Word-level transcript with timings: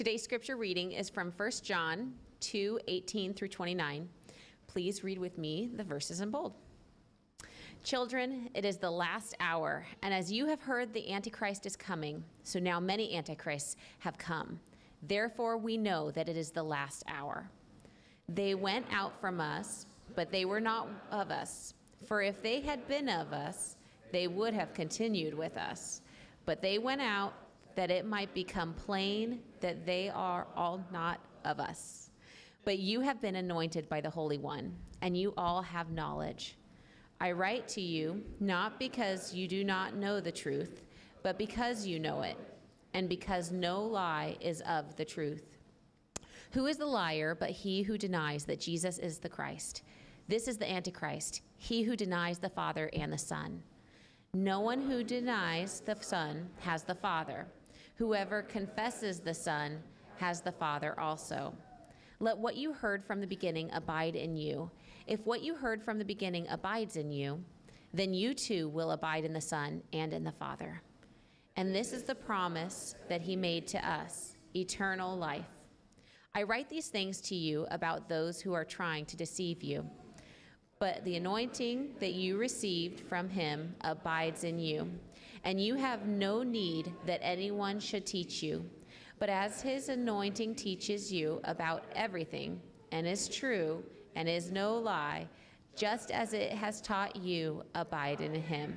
Today's 0.00 0.22
scripture 0.22 0.56
reading 0.56 0.92
is 0.92 1.10
from 1.10 1.30
1 1.30 1.50
John 1.62 2.14
2 2.40 2.80
18 2.88 3.34
through 3.34 3.48
29. 3.48 4.08
Please 4.66 5.04
read 5.04 5.18
with 5.18 5.36
me 5.36 5.68
the 5.76 5.84
verses 5.84 6.22
in 6.22 6.30
bold. 6.30 6.54
Children, 7.84 8.48
it 8.54 8.64
is 8.64 8.78
the 8.78 8.90
last 8.90 9.36
hour, 9.40 9.84
and 10.02 10.14
as 10.14 10.32
you 10.32 10.46
have 10.46 10.62
heard, 10.62 10.94
the 10.94 11.12
Antichrist 11.12 11.66
is 11.66 11.76
coming, 11.76 12.24
so 12.44 12.58
now 12.58 12.80
many 12.80 13.14
Antichrists 13.14 13.76
have 13.98 14.16
come. 14.16 14.58
Therefore, 15.02 15.58
we 15.58 15.76
know 15.76 16.10
that 16.12 16.30
it 16.30 16.36
is 16.38 16.50
the 16.50 16.62
last 16.62 17.04
hour. 17.06 17.50
They 18.26 18.54
went 18.54 18.86
out 18.90 19.20
from 19.20 19.38
us, 19.38 19.84
but 20.14 20.32
they 20.32 20.46
were 20.46 20.62
not 20.62 20.88
of 21.10 21.30
us. 21.30 21.74
For 22.06 22.22
if 22.22 22.42
they 22.42 22.62
had 22.62 22.88
been 22.88 23.10
of 23.10 23.34
us, 23.34 23.76
they 24.12 24.28
would 24.28 24.54
have 24.54 24.72
continued 24.72 25.34
with 25.34 25.58
us. 25.58 26.00
But 26.46 26.62
they 26.62 26.78
went 26.78 27.02
out 27.02 27.34
that 27.76 27.90
it 27.90 28.06
might 28.06 28.32
become 28.34 28.74
plain 28.74 29.40
that 29.60 29.86
they 29.86 30.08
are 30.08 30.46
all 30.56 30.84
not 30.92 31.20
of 31.44 31.60
us. 31.60 32.10
But 32.64 32.78
you 32.78 33.00
have 33.00 33.20
been 33.20 33.36
anointed 33.36 33.88
by 33.88 34.00
the 34.00 34.10
Holy 34.10 34.38
One, 34.38 34.74
and 35.02 35.16
you 35.16 35.32
all 35.36 35.62
have 35.62 35.90
knowledge. 35.90 36.56
I 37.20 37.32
write 37.32 37.68
to 37.68 37.80
you 37.80 38.22
not 38.38 38.78
because 38.78 39.34
you 39.34 39.48
do 39.48 39.64
not 39.64 39.94
know 39.94 40.20
the 40.20 40.32
truth, 40.32 40.82
but 41.22 41.38
because 41.38 41.86
you 41.86 41.98
know 41.98 42.22
it, 42.22 42.36
and 42.94 43.08
because 43.08 43.50
no 43.52 43.82
lie 43.82 44.36
is 44.40 44.62
of 44.62 44.96
the 44.96 45.04
truth. 45.04 45.58
Who 46.52 46.66
is 46.66 46.78
the 46.78 46.86
liar 46.86 47.36
but 47.38 47.50
he 47.50 47.82
who 47.82 47.96
denies 47.96 48.44
that 48.46 48.60
Jesus 48.60 48.98
is 48.98 49.18
the 49.18 49.28
Christ? 49.28 49.82
This 50.28 50.48
is 50.48 50.58
the 50.58 50.70
Antichrist, 50.70 51.42
he 51.56 51.82
who 51.82 51.96
denies 51.96 52.38
the 52.38 52.48
Father 52.48 52.90
and 52.92 53.12
the 53.12 53.18
Son. 53.18 53.62
No 54.32 54.60
one 54.60 54.80
who 54.80 55.02
denies 55.02 55.80
the 55.80 55.96
Son 56.00 56.48
has 56.60 56.84
the 56.84 56.94
Father. 56.94 57.46
Whoever 58.00 58.40
confesses 58.40 59.20
the 59.20 59.34
Son 59.34 59.78
has 60.16 60.40
the 60.40 60.52
Father 60.52 60.98
also. 60.98 61.52
Let 62.18 62.38
what 62.38 62.56
you 62.56 62.72
heard 62.72 63.04
from 63.04 63.20
the 63.20 63.26
beginning 63.26 63.68
abide 63.74 64.16
in 64.16 64.38
you. 64.38 64.70
If 65.06 65.20
what 65.26 65.42
you 65.42 65.54
heard 65.54 65.82
from 65.82 65.98
the 65.98 66.04
beginning 66.06 66.46
abides 66.48 66.96
in 66.96 67.12
you, 67.12 67.44
then 67.92 68.14
you 68.14 68.32
too 68.32 68.70
will 68.70 68.92
abide 68.92 69.26
in 69.26 69.34
the 69.34 69.40
Son 69.42 69.82
and 69.92 70.14
in 70.14 70.24
the 70.24 70.32
Father. 70.32 70.80
And 71.56 71.74
this 71.74 71.92
is 71.92 72.02
the 72.02 72.14
promise 72.14 72.94
that 73.10 73.20
he 73.20 73.36
made 73.36 73.66
to 73.66 73.86
us 73.86 74.34
eternal 74.56 75.14
life. 75.14 75.50
I 76.34 76.44
write 76.44 76.70
these 76.70 76.88
things 76.88 77.20
to 77.20 77.34
you 77.34 77.66
about 77.70 78.08
those 78.08 78.40
who 78.40 78.54
are 78.54 78.64
trying 78.64 79.04
to 79.06 79.16
deceive 79.18 79.62
you. 79.62 79.84
But 80.78 81.04
the 81.04 81.16
anointing 81.16 81.96
that 82.00 82.14
you 82.14 82.38
received 82.38 83.00
from 83.00 83.28
him 83.28 83.74
abides 83.82 84.44
in 84.44 84.58
you, 84.58 84.90
and 85.44 85.60
you 85.60 85.74
have 85.74 86.06
no 86.06 86.42
need 86.42 86.92
that 87.06 87.20
anyone 87.22 87.80
should 87.80 88.06
teach 88.06 88.42
you. 88.42 88.64
But 89.18 89.28
as 89.28 89.62
his 89.62 89.88
anointing 89.88 90.54
teaches 90.54 91.12
you 91.12 91.40
about 91.44 91.84
everything, 91.94 92.60
and 92.92 93.06
is 93.06 93.28
true, 93.28 93.82
and 94.16 94.28
is 94.28 94.50
no 94.50 94.76
lie, 94.76 95.26
just 95.76 96.10
as 96.10 96.32
it 96.32 96.52
has 96.52 96.80
taught 96.80 97.16
you, 97.16 97.62
abide 97.74 98.20
in 98.20 98.34
him. 98.34 98.76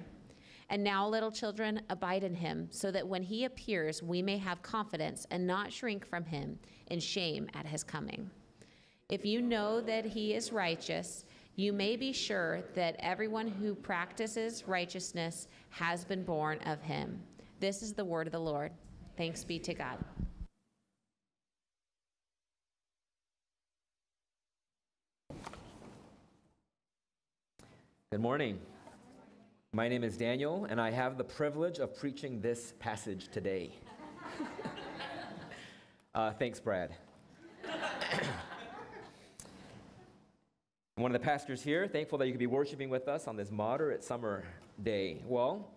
And 0.70 0.84
now, 0.84 1.08
little 1.08 1.32
children, 1.32 1.82
abide 1.90 2.24
in 2.24 2.34
him, 2.34 2.68
so 2.72 2.92
that 2.92 3.08
when 3.08 3.22
he 3.22 3.46
appears, 3.46 4.02
we 4.02 4.22
may 4.22 4.38
have 4.38 4.62
confidence 4.62 5.28
and 5.32 5.46
not 5.46 5.72
shrink 5.72 6.06
from 6.06 6.26
him 6.26 6.58
in 6.88 7.00
shame 7.00 7.50
at 7.54 7.66
his 7.66 7.84
coming. 7.84 8.30
If 9.10 9.26
you 9.26 9.42
know 9.42 9.82
that 9.82 10.06
he 10.06 10.34
is 10.34 10.52
righteous, 10.52 11.26
you 11.56 11.72
may 11.72 11.96
be 11.96 12.12
sure 12.12 12.64
that 12.74 12.96
everyone 13.00 13.48
who 13.48 13.76
practices 13.76 14.68
righteousness 14.68 15.48
has 15.74 16.06
been 16.06 16.24
born 16.24 16.60
of 16.68 16.80
him. 16.84 17.20
This 17.60 17.82
is 17.82 17.94
the 17.94 18.06
word 18.06 18.28
of 18.28 18.34
the 18.34 18.40
Lord. 18.40 18.72
Thanks 19.18 19.44
be 19.44 19.58
to 19.60 19.74
God. 19.74 19.98
Good 28.12 28.22
morning. 28.22 28.60
My 29.72 29.90
name 29.90 30.04
is 30.04 30.16
Daniel, 30.16 30.68
and 30.70 30.80
I 30.80 30.92
have 30.92 31.18
the 31.18 31.24
privilege 31.24 31.80
of 31.80 31.98
preaching 31.98 32.40
this 32.40 32.76
passage 32.78 33.30
today. 33.32 33.72
uh, 36.14 36.34
thanks, 36.34 36.60
Brad. 36.60 36.92
one 40.98 41.10
of 41.10 41.20
the 41.20 41.26
pastors 41.26 41.64
here, 41.64 41.88
thankful 41.88 42.20
that 42.20 42.28
you 42.28 42.32
could 42.32 42.38
be 42.38 42.46
worshiping 42.46 42.92
with 42.92 43.08
us 43.08 43.28
on 43.28 43.36
this 43.36 43.50
moderate 43.50 44.04
summer 44.04 44.44
day. 44.82 45.22
Well, 45.26 45.70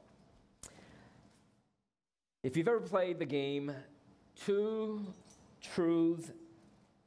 if 2.42 2.56
you've 2.56 2.68
ever 2.68 2.80
played 2.80 3.18
the 3.18 3.26
game 3.26 3.72
Two 4.44 5.04
Truths 5.60 6.30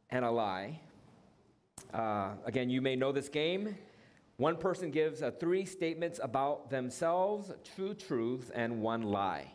and 0.09 0.25
a 0.25 0.31
Lie, 0.31 0.79
uh, 1.93 2.31
again, 2.45 2.69
you 2.69 2.81
may 2.81 2.95
know 2.95 3.11
this 3.11 3.29
game. 3.29 3.75
One 4.37 4.55
person 4.55 4.91
gives 4.91 5.21
uh, 5.21 5.31
three 5.31 5.65
statements 5.65 6.19
about 6.23 6.69
themselves, 6.69 7.51
two 7.75 7.93
truths, 7.93 8.49
and 8.53 8.81
one 8.81 9.03
lie. 9.03 9.51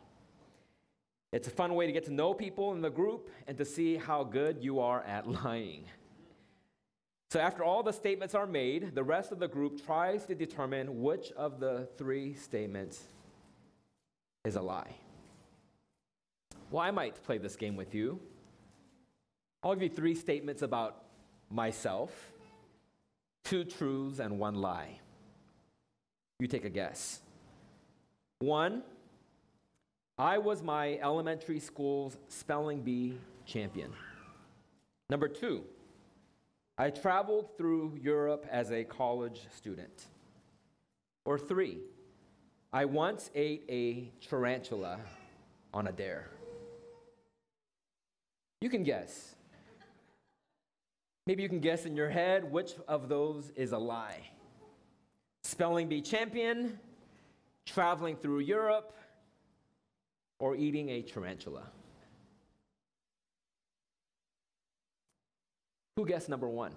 It's 1.32 1.48
a 1.48 1.50
fun 1.50 1.74
way 1.74 1.86
to 1.86 1.92
get 1.92 2.04
to 2.04 2.12
know 2.12 2.34
people 2.34 2.72
in 2.72 2.82
the 2.82 2.90
group 2.90 3.30
and 3.46 3.56
to 3.56 3.64
see 3.64 3.96
how 3.96 4.24
good 4.24 4.62
you 4.62 4.80
are 4.80 5.02
at 5.02 5.26
lying. 5.44 5.84
So, 7.34 7.40
after 7.40 7.64
all 7.64 7.82
the 7.82 7.92
statements 7.92 8.36
are 8.36 8.46
made, 8.46 8.94
the 8.94 9.02
rest 9.02 9.32
of 9.32 9.40
the 9.40 9.48
group 9.48 9.84
tries 9.84 10.24
to 10.26 10.36
determine 10.36 11.02
which 11.02 11.32
of 11.32 11.58
the 11.58 11.88
three 11.98 12.34
statements 12.34 13.02
is 14.44 14.54
a 14.54 14.62
lie. 14.62 14.94
Well, 16.70 16.80
I 16.80 16.92
might 16.92 17.20
play 17.24 17.38
this 17.38 17.56
game 17.56 17.74
with 17.74 17.92
you. 17.92 18.20
I'll 19.64 19.74
give 19.74 19.82
you 19.82 19.88
three 19.88 20.14
statements 20.14 20.62
about 20.62 21.06
myself 21.50 22.12
two 23.44 23.64
truths 23.64 24.20
and 24.20 24.38
one 24.38 24.54
lie. 24.54 25.00
You 26.38 26.46
take 26.46 26.64
a 26.64 26.70
guess. 26.70 27.20
One, 28.38 28.84
I 30.16 30.38
was 30.38 30.62
my 30.62 30.98
elementary 31.02 31.58
school's 31.58 32.16
spelling 32.28 32.82
bee 32.82 33.18
champion. 33.44 33.90
Number 35.10 35.26
two, 35.26 35.64
I 36.76 36.90
traveled 36.90 37.56
through 37.56 37.98
Europe 38.02 38.46
as 38.50 38.72
a 38.72 38.82
college 38.82 39.46
student. 39.56 40.06
Or 41.24 41.38
three, 41.38 41.78
I 42.72 42.84
once 42.84 43.30
ate 43.34 43.64
a 43.68 44.10
tarantula 44.26 44.98
on 45.72 45.86
a 45.86 45.92
dare. 45.92 46.30
You 48.60 48.68
can 48.68 48.82
guess. 48.82 49.36
Maybe 51.26 51.42
you 51.42 51.48
can 51.48 51.60
guess 51.60 51.86
in 51.86 51.96
your 51.96 52.10
head 52.10 52.50
which 52.50 52.72
of 52.88 53.08
those 53.08 53.50
is 53.56 53.72
a 53.72 53.78
lie. 53.78 54.30
Spelling 55.44 55.88
bee 55.88 56.00
champion, 56.00 56.78
traveling 57.66 58.16
through 58.16 58.40
Europe, 58.40 58.96
or 60.40 60.56
eating 60.56 60.88
a 60.90 61.02
tarantula. 61.02 61.62
Who 65.97 66.06
guessed 66.06 66.28
number 66.28 66.49
one? 66.49 66.72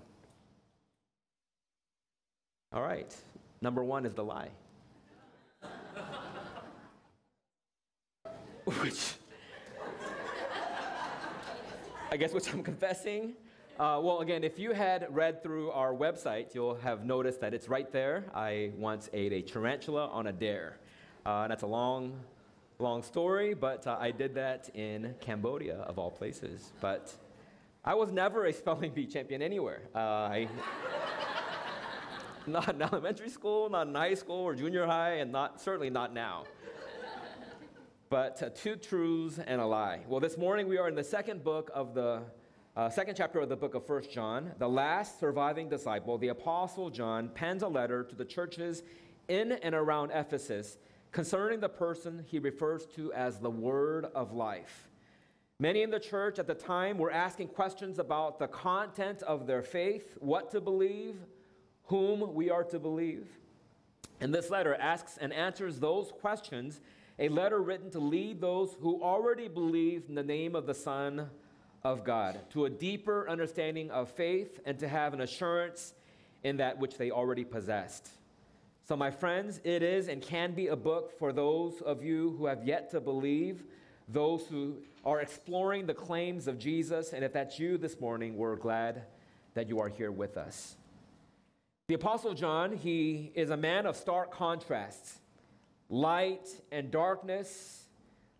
All 2.73 2.81
right, 2.81 3.15
number 3.61 3.83
one 3.83 4.05
is 4.05 4.13
the 4.13 4.23
lie. 4.23 4.49
which, 8.65 9.13
I 12.11 12.17
guess, 12.17 12.33
which 12.33 12.53
I'm 12.53 12.61
confessing 12.61 13.33
uh, 13.79 13.99
well, 14.01 14.21
again, 14.21 14.43
if 14.43 14.57
you 14.57 14.71
had 14.71 15.05
read 15.15 15.43
through 15.43 15.69
our 15.69 15.93
website, 15.93 16.55
you'll 16.55 16.73
have 16.77 17.05
noticed 17.05 17.39
that 17.41 17.53
it's 17.53 17.69
right 17.69 17.91
there. 17.91 18.23
I 18.33 18.71
once 18.75 19.07
ate 19.13 19.31
a 19.31 19.43
tarantula 19.43 20.07
on 20.07 20.25
a 20.25 20.31
dare. 20.31 20.79
Uh, 21.27 21.47
that's 21.47 21.61
a 21.61 21.67
long, 21.67 22.19
long 22.79 23.03
story, 23.03 23.53
but 23.53 23.85
uh, 23.85 23.95
I 23.99 24.09
did 24.09 24.33
that 24.33 24.71
in 24.73 25.13
Cambodia, 25.21 25.75
of 25.81 25.99
all 25.99 26.09
places. 26.09 26.71
But 26.81 27.13
I 27.87 27.93
was 27.93 28.11
never 28.11 28.47
a 28.47 28.51
spelling 28.51 28.91
bee 28.91 29.05
champion 29.05 29.41
anywhere. 29.41 29.83
Uh, 29.95 29.99
I, 29.99 30.49
not 32.45 32.75
in 32.75 32.81
elementary 32.81 33.29
school, 33.29 33.69
not 33.69 33.87
in 33.87 33.95
high 33.95 34.13
school 34.13 34.41
or 34.41 34.53
junior 34.53 34.85
high, 34.85 35.19
and 35.19 35.31
not, 35.31 35.61
certainly 35.61 35.89
not 35.89 36.13
now. 36.13 36.43
But 38.09 38.43
uh, 38.43 38.49
two 38.49 38.75
truths 38.75 39.39
and 39.39 39.61
a 39.61 39.65
lie. 39.65 40.01
Well, 40.05 40.19
this 40.19 40.37
morning 40.37 40.67
we 40.67 40.77
are 40.77 40.89
in 40.89 40.95
the 40.95 41.03
second 41.03 41.45
book 41.45 41.71
of 41.73 41.93
the 41.93 42.23
uh, 42.75 42.89
second 42.89 43.15
chapter 43.15 43.39
of 43.39 43.47
the 43.47 43.55
book 43.55 43.73
of 43.73 43.87
First 43.87 44.11
John, 44.11 44.51
the 44.59 44.67
last 44.67 45.17
surviving 45.17 45.69
disciple, 45.69 46.17
the 46.17 46.27
Apostle 46.27 46.89
John, 46.89 47.29
pens 47.29 47.63
a 47.63 47.69
letter 47.69 48.03
to 48.03 48.15
the 48.15 48.25
churches 48.25 48.83
in 49.29 49.53
and 49.53 49.73
around 49.73 50.11
Ephesus 50.11 50.77
concerning 51.13 51.61
the 51.61 51.69
person 51.69 52.25
he 52.27 52.37
refers 52.37 52.85
to 52.97 53.13
as 53.13 53.39
the 53.39 53.49
Word 53.49 54.07
of 54.13 54.33
Life. 54.33 54.86
Many 55.59 55.81
in 55.81 55.89
the 55.89 55.99
church 55.99 56.37
at 56.37 56.45
the 56.45 56.53
time 56.53 56.99
were 56.99 57.11
asking 57.11 57.47
questions 57.47 57.97
about 57.97 58.37
the 58.37 58.47
content 58.47 59.23
of 59.23 59.47
their 59.47 59.63
faith, 59.63 60.15
what 60.19 60.51
to 60.51 60.61
believe, 60.61 61.15
whom 61.85 62.35
we 62.35 62.51
are 62.51 62.63
to 62.65 62.77
believe. 62.77 63.27
And 64.21 64.31
this 64.31 64.51
letter 64.51 64.75
asks 64.75 65.17
and 65.17 65.33
answers 65.33 65.79
those 65.79 66.11
questions, 66.11 66.79
a 67.17 67.29
letter 67.29 67.59
written 67.59 67.89
to 67.91 67.99
lead 67.99 68.39
those 68.39 68.75
who 68.79 69.01
already 69.01 69.47
believe 69.47 70.03
in 70.07 70.13
the 70.13 70.21
name 70.21 70.55
of 70.55 70.67
the 70.67 70.75
Son 70.75 71.27
of 71.83 72.03
God, 72.03 72.39
to 72.51 72.65
a 72.65 72.69
deeper 72.69 73.27
understanding 73.27 73.89
of 73.89 74.11
faith, 74.11 74.59
and 74.63 74.77
to 74.77 74.87
have 74.87 75.15
an 75.15 75.21
assurance 75.21 75.95
in 76.43 76.57
that 76.57 76.77
which 76.77 76.97
they 76.99 77.09
already 77.09 77.43
possessed. 77.43 78.09
So, 78.87 78.95
my 78.95 79.09
friends, 79.09 79.59
it 79.63 79.81
is 79.81 80.07
and 80.07 80.21
can 80.21 80.53
be 80.53 80.67
a 80.67 80.75
book 80.75 81.17
for 81.17 81.33
those 81.33 81.81
of 81.81 82.03
you 82.03 82.35
who 82.37 82.45
have 82.45 82.63
yet 82.63 82.91
to 82.91 83.01
believe, 83.01 83.63
those 84.07 84.45
who 84.47 84.77
are 85.07 85.21
exploring 85.21 85.85
the 85.85 85.93
claims 85.93 86.49
of 86.49 86.59
Jesus. 86.59 87.13
And 87.13 87.23
if 87.23 87.31
that's 87.31 87.57
you 87.57 87.77
this 87.77 88.01
morning, 88.01 88.35
we're 88.35 88.57
glad 88.57 89.03
that 89.53 89.69
you 89.69 89.79
are 89.79 89.87
here 89.87 90.11
with 90.11 90.35
us. 90.35 90.75
The 91.87 91.93
Apostle 91.93 92.33
John, 92.33 92.75
he 92.75 93.31
is 93.33 93.49
a 93.49 93.55
man 93.55 93.85
of 93.85 93.95
stark 93.95 94.31
contrasts 94.31 95.19
light 95.89 96.45
and 96.73 96.91
darkness, 96.91 97.85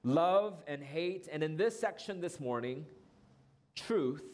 love 0.03 0.61
and 0.67 0.83
hate. 0.83 1.29
And 1.31 1.41
in 1.41 1.55
this 1.55 1.79
section 1.79 2.19
this 2.19 2.37
morning, 2.37 2.85
truth 3.73 4.25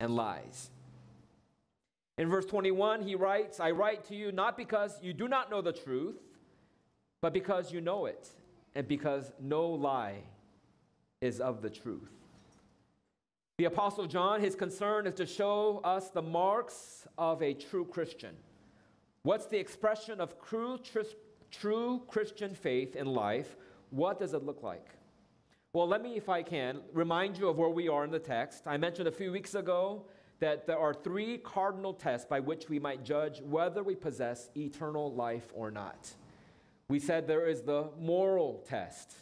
and 0.00 0.16
lies. 0.16 0.70
In 2.18 2.28
verse 2.28 2.46
21, 2.46 3.02
he 3.02 3.14
writes, 3.14 3.60
I 3.60 3.70
write 3.70 4.06
to 4.06 4.16
you 4.16 4.32
not 4.32 4.56
because 4.56 4.98
you 5.00 5.12
do 5.12 5.28
not 5.28 5.48
know 5.48 5.62
the 5.62 5.72
truth, 5.72 6.18
but 7.20 7.32
because 7.32 7.72
you 7.72 7.80
know 7.80 8.06
it, 8.06 8.28
and 8.74 8.88
because 8.88 9.30
no 9.38 9.68
lie 9.68 10.24
is 11.20 11.40
of 11.40 11.60
the 11.60 11.70
truth. 11.70 12.10
The 13.58 13.66
Apostle 13.66 14.06
John, 14.06 14.40
his 14.40 14.54
concern 14.54 15.06
is 15.06 15.14
to 15.14 15.26
show 15.26 15.82
us 15.84 16.08
the 16.08 16.22
marks 16.22 17.06
of 17.18 17.42
a 17.42 17.52
true 17.52 17.84
Christian. 17.84 18.34
What's 19.22 19.46
the 19.46 19.58
expression 19.58 20.18
of 20.18 20.34
true, 20.42 20.78
true 21.50 22.02
Christian 22.08 22.54
faith 22.54 22.96
in 22.96 23.06
life? 23.06 23.56
What 23.90 24.18
does 24.18 24.32
it 24.32 24.44
look 24.44 24.62
like? 24.62 24.86
Well, 25.74 25.86
let 25.86 26.02
me, 26.02 26.16
if 26.16 26.30
I 26.30 26.42
can, 26.42 26.80
remind 26.94 27.36
you 27.36 27.48
of 27.48 27.58
where 27.58 27.68
we 27.68 27.86
are 27.86 28.02
in 28.02 28.10
the 28.10 28.18
text. 28.18 28.62
I 28.66 28.78
mentioned 28.78 29.08
a 29.08 29.12
few 29.12 29.30
weeks 29.30 29.54
ago 29.54 30.06
that 30.38 30.66
there 30.66 30.78
are 30.78 30.94
three 30.94 31.36
cardinal 31.36 31.92
tests 31.92 32.26
by 32.26 32.40
which 32.40 32.70
we 32.70 32.78
might 32.78 33.04
judge 33.04 33.42
whether 33.42 33.82
we 33.82 33.94
possess 33.94 34.48
eternal 34.56 35.12
life 35.12 35.52
or 35.52 35.70
not. 35.70 36.08
We 36.88 36.98
said 36.98 37.28
there 37.28 37.46
is 37.46 37.60
the 37.60 37.90
moral 37.98 38.64
test, 38.66 39.12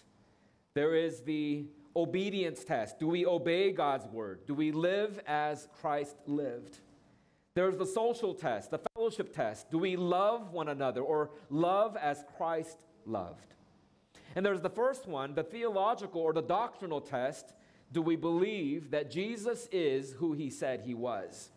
there 0.75 0.95
is 0.95 1.23
the 1.23 1.67
obedience 1.99 2.65
test. 2.65 2.99
Do 2.99 3.09
we 3.09 3.27
obey 3.27 3.73
God's 3.73 4.07
word? 4.07 4.47
Do 4.47 4.55
we 4.55 4.71
live 4.71 5.21
as 5.27 5.69
Christ 5.81 6.17
lived? 6.27 6.79
There's 7.55 7.77
the 7.77 7.87
social 7.87 8.35
test, 8.35 8.71
the 8.71 8.81
fellowship 8.95 9.35
test. 9.35 9.71
Do 9.71 9.79
we 9.79 9.97
love 9.97 10.53
one 10.53 10.69
another 10.69 11.01
or 11.01 11.31
love 11.51 11.97
as 11.97 12.25
Christ 12.37 12.79
loved? 13.05 13.55
And 14.37 14.47
there's 14.47 14.61
the 14.61 14.71
first 14.71 15.09
one, 15.09 15.35
the 15.35 15.43
theological 15.43 16.21
or 16.21 16.33
the 16.33 16.43
doctrinal 16.43 17.01
test. 17.01 17.53
Do 17.93 18.01
we 18.01 18.15
believe 18.15 18.93
that 18.93 19.11
Jesus 19.11 19.69
is 19.73 20.13
who 20.13 20.35
he 20.35 20.51
said 20.51 20.83
he 20.83 20.95
was? 20.95 21.51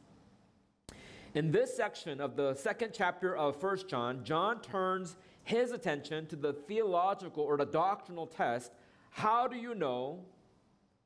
In 1.36 1.52
this 1.52 1.76
section 1.76 2.20
of 2.20 2.36
the 2.36 2.56
second 2.56 2.92
chapter 2.94 3.36
of 3.36 3.56
First 3.56 3.88
John, 3.88 4.24
John 4.24 4.60
turns 4.62 5.16
his 5.44 5.72
attention 5.72 6.26
to 6.28 6.36
the 6.36 6.54
theological 6.54 7.44
or 7.44 7.58
the 7.58 7.66
doctrinal 7.66 8.26
test. 8.26 8.72
How 9.12 9.48
do 9.48 9.56
you 9.56 9.76
know 9.76 10.26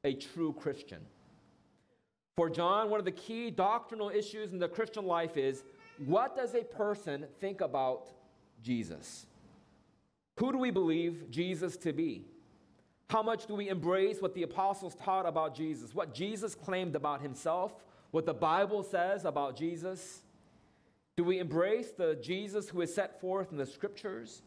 a 0.03 0.13
true 0.13 0.53
Christian? 0.53 1.01
For 2.37 2.49
John, 2.49 2.89
one 2.89 2.99
of 2.99 3.05
the 3.05 3.11
key 3.11 3.49
doctrinal 3.49 4.09
issues 4.09 4.51
in 4.51 4.59
the 4.59 4.67
Christian 4.67 5.05
life 5.05 5.37
is 5.37 5.63
what 6.05 6.35
does 6.35 6.53
a 6.53 6.63
person 6.63 7.25
think 7.39 7.61
about 7.61 8.09
Jesus? 8.61 9.25
Who 10.39 10.51
do 10.51 10.57
we 10.57 10.71
believe 10.71 11.29
Jesus 11.29 11.77
to 11.77 11.93
be? 11.93 12.25
How 13.09 13.23
much 13.23 13.45
do 13.45 13.55
we 13.55 13.69
embrace 13.69 14.21
what 14.21 14.33
the 14.33 14.43
apostles 14.43 14.95
taught 14.95 15.25
about 15.25 15.55
Jesus, 15.55 15.93
what 15.93 16.13
Jesus 16.13 16.55
claimed 16.55 16.95
about 16.95 17.21
himself, 17.21 17.73
what 18.11 18.25
the 18.25 18.33
Bible 18.33 18.83
says 18.83 19.25
about 19.25 19.55
Jesus? 19.55 20.21
Do 21.15 21.23
we 21.23 21.39
embrace 21.39 21.91
the 21.91 22.15
Jesus 22.15 22.67
who 22.67 22.81
is 22.81 22.93
set 22.93 23.21
forth 23.21 23.51
in 23.51 23.57
the 23.57 23.65
scriptures? 23.65 24.41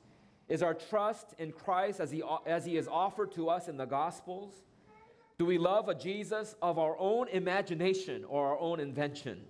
Is 0.48 0.62
our 0.62 0.74
trust 0.74 1.34
in 1.38 1.52
Christ 1.52 2.00
as 2.00 2.10
he, 2.10 2.22
as 2.46 2.64
he 2.64 2.76
is 2.76 2.88
offered 2.88 3.32
to 3.32 3.48
us 3.48 3.68
in 3.68 3.76
the 3.76 3.84
Gospels? 3.84 4.54
Do 5.38 5.44
we 5.44 5.58
love 5.58 5.88
a 5.88 5.94
Jesus 5.94 6.56
of 6.62 6.78
our 6.78 6.96
own 6.98 7.28
imagination 7.28 8.24
or 8.24 8.48
our 8.48 8.58
own 8.58 8.80
invention? 8.80 9.44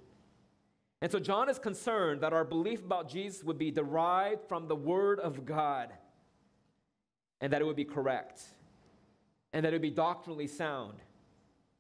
And 1.01 1.11
so 1.11 1.19
John 1.19 1.49
is 1.49 1.59
concerned 1.59 2.21
that 2.23 2.33
our 2.33 2.45
belief 2.45 2.85
about 2.85 3.09
Jesus 3.09 3.45
would 3.45 3.59
be 3.59 3.71
derived 3.71 4.43
from 4.49 4.67
the 4.67 4.77
Word 4.77 5.21
of 5.21 5.47
God 5.47 5.93
and 7.41 7.53
that 7.53 7.63
it 7.63 7.65
would 7.65 7.77
be 7.77 7.85
correct, 7.85 8.43
and 9.53 9.65
that 9.65 9.73
it 9.73 9.77
would 9.77 9.83
be 9.83 9.91
doctrinally 9.91 10.49
sound, 10.49 10.95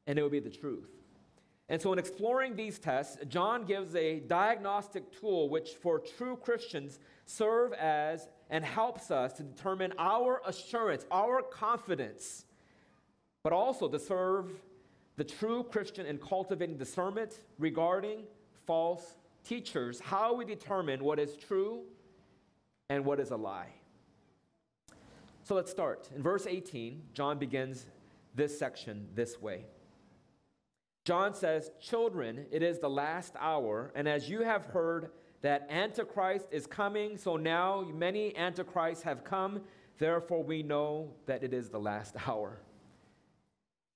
and 0.06 0.18
it 0.18 0.22
would 0.22 0.30
be 0.30 0.38
the 0.38 0.48
truth. 0.48 0.88
And 1.68 1.82
so, 1.82 1.92
in 1.92 1.98
exploring 1.98 2.54
these 2.54 2.78
tests, 2.78 3.18
John 3.28 3.64
gives 3.64 3.94
a 3.94 4.20
diagnostic 4.20 5.18
tool 5.18 5.50
which, 5.50 5.70
for 5.70 5.98
true 5.98 6.36
Christians, 6.36 6.98
serve 7.26 7.72
as 7.74 8.28
and 8.50 8.64
helps 8.64 9.10
us 9.10 9.32
to 9.34 9.42
determine 9.42 9.92
our 9.98 10.40
assurance, 10.46 11.04
our 11.10 11.42
confidence, 11.42 12.44
but 13.42 13.52
also 13.52 13.88
to 13.88 13.98
serve 13.98 14.50
the 15.16 15.24
true 15.24 15.64
Christian 15.64 16.06
in 16.06 16.18
cultivating 16.18 16.78
discernment 16.78 17.40
regarding 17.58 18.24
false 18.66 19.16
teachers, 19.44 20.00
how 20.00 20.34
we 20.34 20.44
determine 20.44 21.02
what 21.02 21.18
is 21.18 21.36
true 21.36 21.82
and 22.88 23.04
what 23.04 23.20
is 23.20 23.30
a 23.30 23.36
lie. 23.36 23.72
So 25.42 25.54
let's 25.54 25.70
start. 25.70 26.08
In 26.14 26.22
verse 26.22 26.46
18, 26.46 27.02
John 27.14 27.38
begins 27.38 27.86
this 28.34 28.58
section 28.58 29.08
this 29.14 29.40
way. 29.40 29.64
John 31.04 31.32
says, 31.32 31.70
Children, 31.80 32.46
it 32.52 32.62
is 32.62 32.78
the 32.78 32.90
last 32.90 33.34
hour, 33.40 33.90
and 33.94 34.06
as 34.06 34.28
you 34.28 34.42
have 34.42 34.66
heard 34.66 35.10
that 35.40 35.66
Antichrist 35.70 36.46
is 36.50 36.66
coming, 36.66 37.16
so 37.16 37.36
now 37.36 37.86
many 37.94 38.36
Antichrists 38.36 39.02
have 39.04 39.24
come, 39.24 39.60
therefore 39.98 40.42
we 40.42 40.62
know 40.62 41.12
that 41.26 41.42
it 41.42 41.52
is 41.52 41.68
the 41.68 41.78
last 41.78 42.14
hour. 42.26 42.60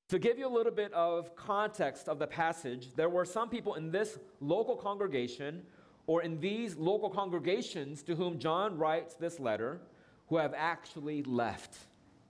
To 0.09 0.19
give 0.19 0.39
you 0.39 0.47
a 0.47 0.55
little 0.55 0.73
bit 0.73 0.93
of 0.93 1.35
context 1.35 2.09
of 2.09 2.19
the 2.19 2.27
passage, 2.27 2.95
there 2.95 3.09
were 3.09 3.25
some 3.25 3.49
people 3.49 3.75
in 3.77 3.91
this 3.91 4.19
local 4.41 4.77
congregation 4.77 5.63
or 6.07 6.23
in 6.23 6.39
these 6.39 6.77
local 6.77 7.09
congregations 7.09 8.03
to 8.03 8.15
whom 8.15 8.39
John 8.39 8.77
writes 8.77 9.15
this 9.15 9.41
letter 9.41 9.81
who 10.29 10.37
have 10.37 10.53
actually 10.57 11.23
left. 11.23 11.79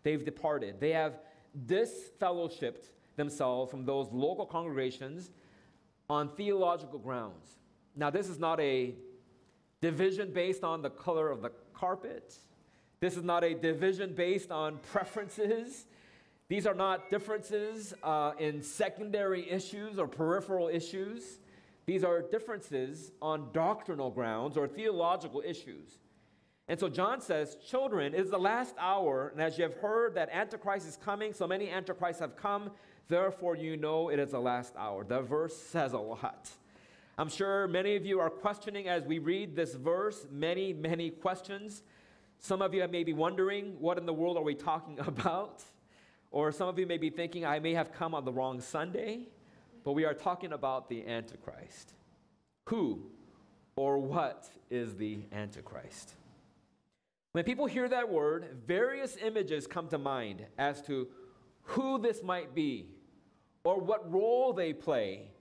They've 0.05 0.25
departed. 0.25 0.79
They 0.79 0.91
have 0.91 1.19
disfellowshipped 1.67 2.91
themselves 3.17 3.71
from 3.71 3.85
those 3.85 4.09
local 4.13 4.47
congregations 4.47 5.31
on 6.09 6.29
theological 6.37 6.99
grounds. 6.99 7.59
Now, 7.95 8.11
this 8.11 8.29
is 8.29 8.39
not 8.39 8.61
a 8.61 8.95
division 9.81 10.33
based 10.33 10.65
on 10.65 10.83
the 10.83 10.91
color 10.91 11.31
of 11.31 11.43
the 11.43 11.53
carpet. 11.75 12.35
This 13.01 13.17
is 13.17 13.25
not 13.25 13.45
a 13.45 13.55
division 13.55 14.15
based 14.15 14.51
on 14.51 14.79
preferences. 14.93 15.87
These 16.49 16.67
are 16.67 16.75
not 16.75 17.11
differences 17.11 17.95
uh, 18.03 18.33
in 18.39 18.63
secondary 18.63 19.51
issues 19.51 19.99
or 19.99 20.07
peripheral 20.07 20.69
issues. 20.69 21.39
These 21.87 22.05
are 22.05 22.23
differences 22.23 23.11
on 23.21 23.49
doctrinal 23.53 24.11
grounds 24.11 24.57
or 24.57 24.69
theological 24.69 25.43
issues. 25.45 25.99
And 26.69 26.79
so 26.79 26.89
John 26.89 27.21
says, 27.21 27.57
Children, 27.57 28.15
it 28.15 28.21
is 28.21 28.31
the 28.31 28.39
last 28.39 28.75
hour, 28.79 29.31
and 29.33 29.43
as 29.43 29.59
you 29.59 29.65
have 29.65 29.75
heard 29.75 30.15
that 30.15 30.31
Antichrist 30.31 30.87
is 30.87 30.97
coming, 30.97 31.33
so 31.33 31.47
many 31.47 31.69
Antichrists 31.69 32.21
have 32.21 32.37
come, 32.37 32.71
therefore 33.09 33.57
you 33.57 33.77
know 33.77 34.11
it 34.11 34.19
is 34.19 34.31
the 34.31 34.41
last 34.41 34.75
hour. 34.77 35.05
The 35.05 35.21
verse 35.21 35.57
says 35.57 35.93
a 35.93 35.99
lot. 35.99 36.51
I'm 37.19 37.29
sure 37.29 37.69
many 37.69 37.97
of 37.97 38.07
you 38.07 38.21
are 38.21 38.31
questioning 38.31 38.89
as 38.89 39.05
we 39.05 39.19
read 39.19 39.55
this 39.55 39.75
verse, 39.75 40.27
many, 40.31 40.73
many 40.73 41.11
questions. 41.11 41.83
Some 42.39 42.63
of 42.63 42.73
you 42.73 42.87
may 42.89 43.05
be 43.05 43.13
wondering, 43.13 43.77
what 43.79 43.99
in 43.99 44.07
the 44.07 44.15
world 44.15 44.39
are 44.39 44.43
we 44.43 44.55
talking 44.55 44.99
about? 45.07 45.63
Or 46.31 46.51
some 46.51 46.69
of 46.69 46.79
you 46.79 46.87
may 46.87 46.97
be 46.97 47.11
thinking, 47.11 47.45
I 47.45 47.59
may 47.59 47.75
have 47.75 47.93
come 47.93 48.15
on 48.15 48.25
the 48.25 48.33
wrong 48.33 48.61
Sunday, 48.63 49.29
but 49.85 49.93
we 49.93 50.07
are 50.07 50.15
talking 50.15 50.55
about 50.55 50.89
the 50.89 51.07
Antichrist. 51.07 51.93
Who 52.71 53.11
or 53.77 53.99
what 53.99 54.49
is 54.71 54.97
the 54.97 55.19
Antichrist? 55.33 56.15
When 57.33 57.45
people 57.45 57.67
hear 57.67 57.89
that 57.91 58.11
word, 58.11 58.57
various 58.67 59.19
images 59.23 59.67
come 59.67 59.89
to 59.89 59.99
mind 59.99 60.47
as 60.57 60.81
to 60.83 61.09
who 61.63 61.99
this 61.99 62.23
might 62.23 62.55
be 62.55 62.87
or 63.65 63.79
what 63.79 64.11
role 64.11 64.55
they 64.55 64.73
play 64.73 65.32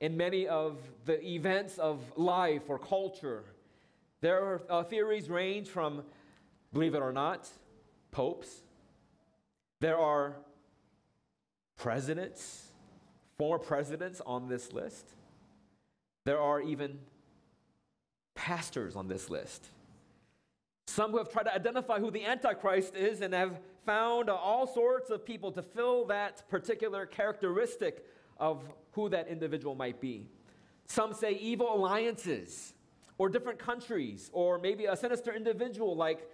in 0.00 0.16
many 0.16 0.48
of 0.48 0.78
the 1.04 1.22
events 1.24 1.78
of 1.78 2.00
life 2.16 2.62
or 2.68 2.78
culture. 2.78 3.44
There 4.20 4.42
are 4.42 4.62
uh, 4.68 4.82
theories 4.82 5.28
range 5.28 5.68
from, 5.68 6.02
believe 6.72 6.94
it 6.94 7.02
or 7.02 7.12
not, 7.12 7.48
popes. 8.10 8.48
There 9.80 9.98
are 9.98 10.36
presidents, 11.76 12.68
former 13.38 13.62
presidents 13.62 14.20
on 14.24 14.48
this 14.48 14.72
list. 14.72 15.06
There 16.24 16.40
are 16.40 16.60
even 16.60 16.98
pastors 18.34 18.96
on 18.96 19.08
this 19.08 19.30
list. 19.30 19.66
Some 20.86 21.12
who 21.12 21.18
have 21.18 21.30
tried 21.30 21.44
to 21.44 21.54
identify 21.54 21.98
who 21.98 22.10
the 22.10 22.24
Antichrist 22.24 22.96
is 22.96 23.20
and 23.20 23.32
have 23.32 23.60
found 23.86 24.28
all 24.28 24.66
sorts 24.66 25.10
of 25.10 25.24
people 25.24 25.52
to 25.52 25.62
fill 25.62 26.04
that 26.06 26.48
particular 26.48 27.06
characteristic 27.06 28.04
of 28.38 28.64
who 28.92 29.08
that 29.08 29.28
individual 29.28 29.74
might 29.74 30.00
be. 30.00 30.26
Some 30.86 31.14
say 31.14 31.32
evil 31.32 31.74
alliances, 31.74 32.74
or 33.18 33.28
different 33.28 33.58
countries, 33.58 34.30
or 34.32 34.58
maybe 34.58 34.86
a 34.86 34.96
sinister 34.96 35.32
individual 35.32 35.94
like 35.94 36.28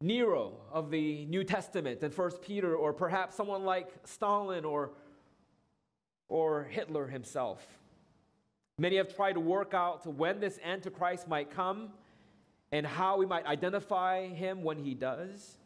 Nero 0.00 0.54
of 0.72 0.90
the 0.90 1.26
New 1.26 1.44
Testament 1.44 2.02
and 2.02 2.12
First 2.12 2.42
Peter, 2.42 2.74
or 2.74 2.92
perhaps 2.92 3.36
someone 3.36 3.64
like 3.64 3.88
Stalin 4.04 4.64
or, 4.64 4.92
or 6.28 6.64
Hitler 6.64 7.06
himself. 7.06 7.62
Many 8.78 8.96
have 8.96 9.14
tried 9.14 9.34
to 9.34 9.40
work 9.40 9.74
out 9.74 10.06
when 10.06 10.40
this 10.40 10.58
Antichrist 10.64 11.28
might 11.28 11.50
come 11.50 11.90
and 12.72 12.86
how 12.86 13.16
we 13.16 13.26
might 13.26 13.46
identify 13.46 14.28
him 14.28 14.62
when 14.62 14.78
he 14.78 14.94
does. 14.94 15.56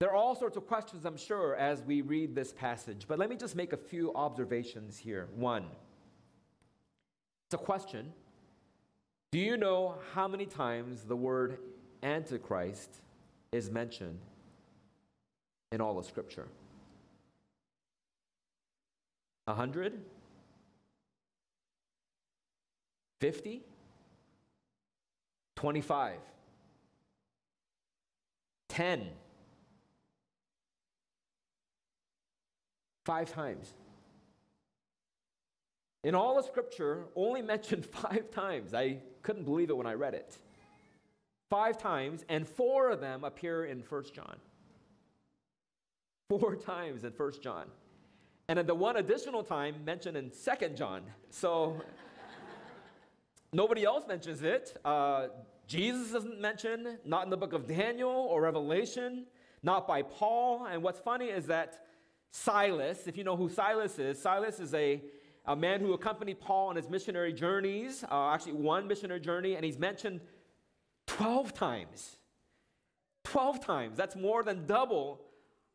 There 0.00 0.10
are 0.10 0.14
all 0.14 0.36
sorts 0.36 0.56
of 0.56 0.66
questions, 0.66 1.04
I'm 1.04 1.16
sure, 1.16 1.56
as 1.56 1.82
we 1.82 2.02
read 2.02 2.34
this 2.34 2.52
passage, 2.52 3.06
but 3.08 3.18
let 3.18 3.28
me 3.28 3.36
just 3.36 3.56
make 3.56 3.72
a 3.72 3.76
few 3.76 4.12
observations 4.14 4.96
here. 4.96 5.28
One, 5.34 5.64
it's 7.46 7.54
a 7.54 7.58
question. 7.58 8.12
Do 9.32 9.38
you 9.40 9.56
know 9.56 9.96
how 10.14 10.28
many 10.28 10.46
times 10.46 11.02
the 11.02 11.16
word 11.16 11.58
Antichrist 12.02 12.90
is 13.50 13.70
mentioned 13.70 14.20
in 15.72 15.80
all 15.80 15.98
of 15.98 16.06
Scripture? 16.06 16.46
A 19.48 19.54
hundred? 19.54 20.00
Fifty? 23.20 23.62
25, 25.56 26.18
10, 28.68 29.08
five 33.08 33.32
times. 33.32 33.72
In 36.04 36.14
all 36.14 36.38
of 36.38 36.44
Scripture, 36.44 37.06
only 37.16 37.40
mentioned 37.40 37.86
five 38.02 38.30
times. 38.30 38.74
I 38.74 38.98
couldn't 39.22 39.44
believe 39.44 39.70
it 39.70 39.76
when 39.78 39.86
I 39.86 39.94
read 39.94 40.12
it. 40.12 40.36
Five 41.48 41.78
times, 41.78 42.26
and 42.28 42.46
four 42.46 42.90
of 42.90 43.00
them 43.00 43.24
appear 43.24 43.64
in 43.64 43.82
First 43.82 44.12
John. 44.12 44.36
Four 46.28 46.56
times 46.74 47.04
in 47.04 47.12
First 47.12 47.42
John. 47.42 47.64
And 48.48 48.58
then 48.58 48.66
the 48.66 48.74
one 48.74 48.98
additional 48.98 49.42
time 49.42 49.76
mentioned 49.86 50.18
in 50.18 50.30
Second 50.30 50.76
John. 50.76 51.00
So 51.30 51.80
Nobody 53.50 53.84
else 53.84 54.04
mentions 54.06 54.42
it. 54.42 54.78
Uh, 54.84 55.28
Jesus 55.66 56.12
doesn't 56.12 56.38
mention, 56.38 56.98
not 57.06 57.24
in 57.24 57.30
the 57.30 57.36
book 57.38 57.54
of 57.54 57.66
Daniel 57.66 58.10
or 58.10 58.42
Revelation, 58.42 59.24
not 59.62 59.88
by 59.88 60.02
Paul. 60.02 60.66
And 60.66 60.82
what's 60.82 61.00
funny 61.00 61.28
is 61.28 61.46
that 61.46 61.86
Silas, 62.30 63.06
if 63.06 63.16
you 63.16 63.24
know 63.24 63.36
who 63.36 63.48
Silas 63.48 63.98
is, 63.98 64.20
Silas 64.20 64.60
is 64.60 64.74
a, 64.74 65.02
a 65.46 65.56
man 65.56 65.80
who 65.80 65.92
accompanied 65.92 66.40
Paul 66.40 66.68
on 66.68 66.76
his 66.76 66.88
missionary 66.88 67.32
journeys, 67.32 68.04
uh, 68.10 68.30
actually, 68.30 68.52
one 68.52 68.86
missionary 68.86 69.20
journey, 69.20 69.56
and 69.56 69.64
he's 69.64 69.78
mentioned 69.78 70.20
12 71.06 71.54
times. 71.54 72.16
12 73.24 73.64
times. 73.64 73.96
That's 73.96 74.16
more 74.16 74.42
than 74.42 74.66
double 74.66 75.20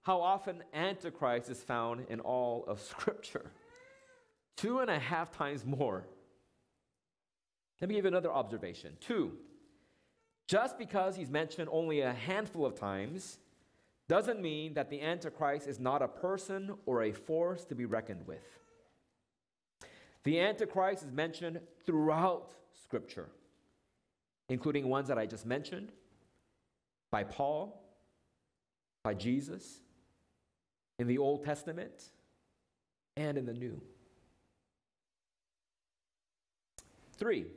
how 0.04 0.22
often 0.22 0.64
Antichrist 0.74 1.50
is 1.50 1.64
found 1.64 2.06
in 2.10 2.20
all 2.20 2.66
of 2.68 2.82
Scripture. 2.82 3.52
Two 4.56 4.80
and 4.80 4.90
a 4.90 5.00
half 5.00 5.32
times 5.32 5.66
more 5.66 6.06
let 7.84 7.90
me 7.90 7.96
give 7.96 8.06
you 8.06 8.08
another 8.08 8.32
observation. 8.32 8.96
Two, 9.02 9.34
just 10.48 10.78
because 10.78 11.18
he's 11.18 11.30
mentioned 11.30 11.68
only 11.70 12.00
a 12.00 12.14
handful 12.14 12.66
of 12.66 12.76
times 12.76 13.40
doesn't 14.14 14.44
mean 14.44 14.76
that 14.76 14.92
the 14.92 15.02
Antichrist 15.02 15.66
is 15.68 15.80
not 15.80 16.04
a 16.04 16.08
person 16.08 16.76
or 16.86 17.02
a 17.02 17.12
force 17.12 17.66
to 17.66 17.74
be 17.74 17.86
reckoned 17.86 18.28
with. 18.28 18.46
The 20.24 20.40
Antichrist 20.40 21.02
is 21.02 21.12
mentioned 21.12 21.60
throughout 21.84 22.54
Scripture, 22.84 23.30
including 24.50 24.88
ones 24.88 25.08
that 25.08 25.18
I 25.18 25.26
just 25.26 25.48
mentioned 25.48 25.92
by 27.10 27.24
Paul, 27.24 27.84
by 29.04 29.16
Jesus, 29.16 29.80
in 31.00 31.08
the 31.08 31.18
Old 31.18 31.44
Testament, 31.44 32.12
and 33.18 33.36
in 33.36 33.48
the 33.48 33.54
New. 33.54 33.82
Three, 37.18 37.48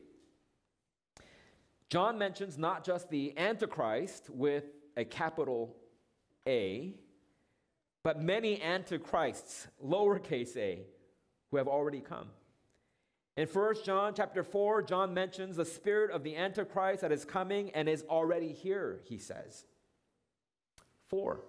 John 1.91 2.17
mentions 2.17 2.57
not 2.57 2.83
just 2.83 3.11
the 3.11 3.37
Antichrist 3.37 4.31
with 4.31 4.65
a 4.97 5.05
capital 5.05 5.77
A, 6.47 6.95
but 8.03 8.23
many 8.23 8.61
Antichrists, 8.63 9.69
lowercase 9.85 10.57
a, 10.57 10.81
who 11.51 11.57
have 11.57 11.69
already 11.69 12.01
come. 12.01 12.29
In 13.37 13.47
1 13.47 13.75
John 13.85 14.15
chapter 14.15 14.43
4, 14.43 14.83
John 14.83 15.13
mentions 15.13 15.57
the 15.57 15.65
spirit 15.65 16.11
of 16.11 16.23
the 16.23 16.37
Antichrist 16.37 17.03
that 17.03 17.13
is 17.13 17.25
coming 17.25 17.71
and 17.71 17.89
is 17.89 18.05
already 18.09 18.53
here, 18.53 19.01
he 19.05 19.19
says. 19.19 19.65
4. 21.09 21.41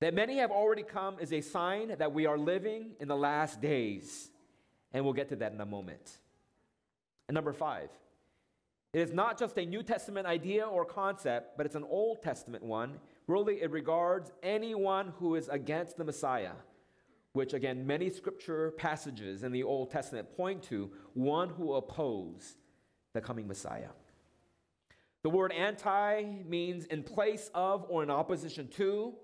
That 0.00 0.12
many 0.12 0.38
have 0.38 0.50
already 0.50 0.82
come 0.82 1.18
is 1.20 1.32
a 1.32 1.40
sign 1.40 1.94
that 1.98 2.12
we 2.12 2.26
are 2.26 2.36
living 2.36 2.92
in 2.98 3.06
the 3.08 3.16
last 3.16 3.60
days. 3.60 4.30
And 4.92 5.04
we'll 5.04 5.14
get 5.14 5.28
to 5.28 5.36
that 5.36 5.52
in 5.52 5.60
a 5.60 5.66
moment. 5.66 6.18
And 7.28 7.34
number 7.34 7.52
5. 7.52 7.88
It 8.92 9.00
is 9.00 9.12
not 9.12 9.38
just 9.38 9.56
a 9.58 9.64
New 9.64 9.82
Testament 9.82 10.26
idea 10.26 10.64
or 10.64 10.84
concept, 10.84 11.56
but 11.56 11.66
it's 11.66 11.74
an 11.74 11.86
Old 11.88 12.22
Testament 12.22 12.62
one. 12.64 12.98
Really, 13.26 13.62
it 13.62 13.70
regards 13.70 14.32
anyone 14.42 15.12
who 15.18 15.34
is 15.34 15.48
against 15.48 15.96
the 15.96 16.04
Messiah, 16.04 16.52
which, 17.32 17.54
again, 17.54 17.86
many 17.86 18.10
scripture 18.10 18.72
passages 18.72 19.44
in 19.44 19.52
the 19.52 19.62
Old 19.62 19.90
Testament 19.90 20.36
point 20.36 20.62
to 20.64 20.90
one 21.14 21.48
who 21.48 21.74
oppose 21.74 22.56
the 23.14 23.22
coming 23.22 23.48
Messiah. 23.48 23.88
The 25.22 25.30
word 25.30 25.52
anti 25.52 26.22
means 26.46 26.84
in 26.86 27.02
place 27.02 27.50
of 27.54 27.86
or 27.88 28.02
in 28.02 28.10
opposition 28.10 28.68
to. 28.76 29.14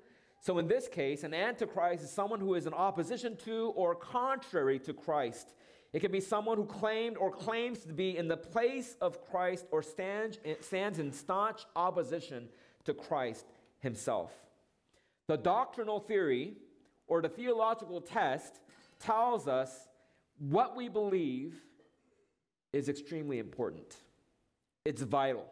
So, 0.41 0.57
in 0.57 0.67
this 0.67 0.89
case, 0.89 1.23
an 1.23 1.35
antichrist 1.35 2.03
is 2.03 2.11
someone 2.11 2.41
who 2.41 2.55
is 2.55 2.67
in 2.67 2.73
opposition 2.73 3.37
to 3.45 3.73
or 3.77 3.95
contrary 3.95 4.79
to 4.79 4.95
Christ. 4.95 5.53
It 5.93 6.01
can 6.01 6.11
be 6.11 6.21
someone 6.21 6.57
who 6.57 6.65
claimed 6.65 7.19
or 7.19 7.31
claims 7.31 7.81
to 7.81 7.93
be 7.93 8.17
in 8.17 8.29
the 8.29 8.37
place 8.39 8.97
of 9.03 9.23
Christ 9.29 9.67
or 9.71 9.83
stands, 9.83 10.39
stands 10.61 10.99
in 10.99 11.13
staunch 11.13 11.67
opposition 11.77 12.49
to 12.85 12.95
Christ 12.95 13.45
himself. 13.81 14.33
The 15.29 15.37
doctrinal 15.37 16.01
theory 16.01 16.55
or 17.07 17.21
the 17.21 17.29
theological 17.29 18.01
test 18.01 18.61
tells 18.99 19.49
us 19.49 19.89
what 20.39 20.77
we 20.77 20.89
believe 20.89 21.61
is 22.73 22.89
extremely 22.89 23.39
important. 23.39 23.97
It's 24.85 25.03
vital. 25.03 25.47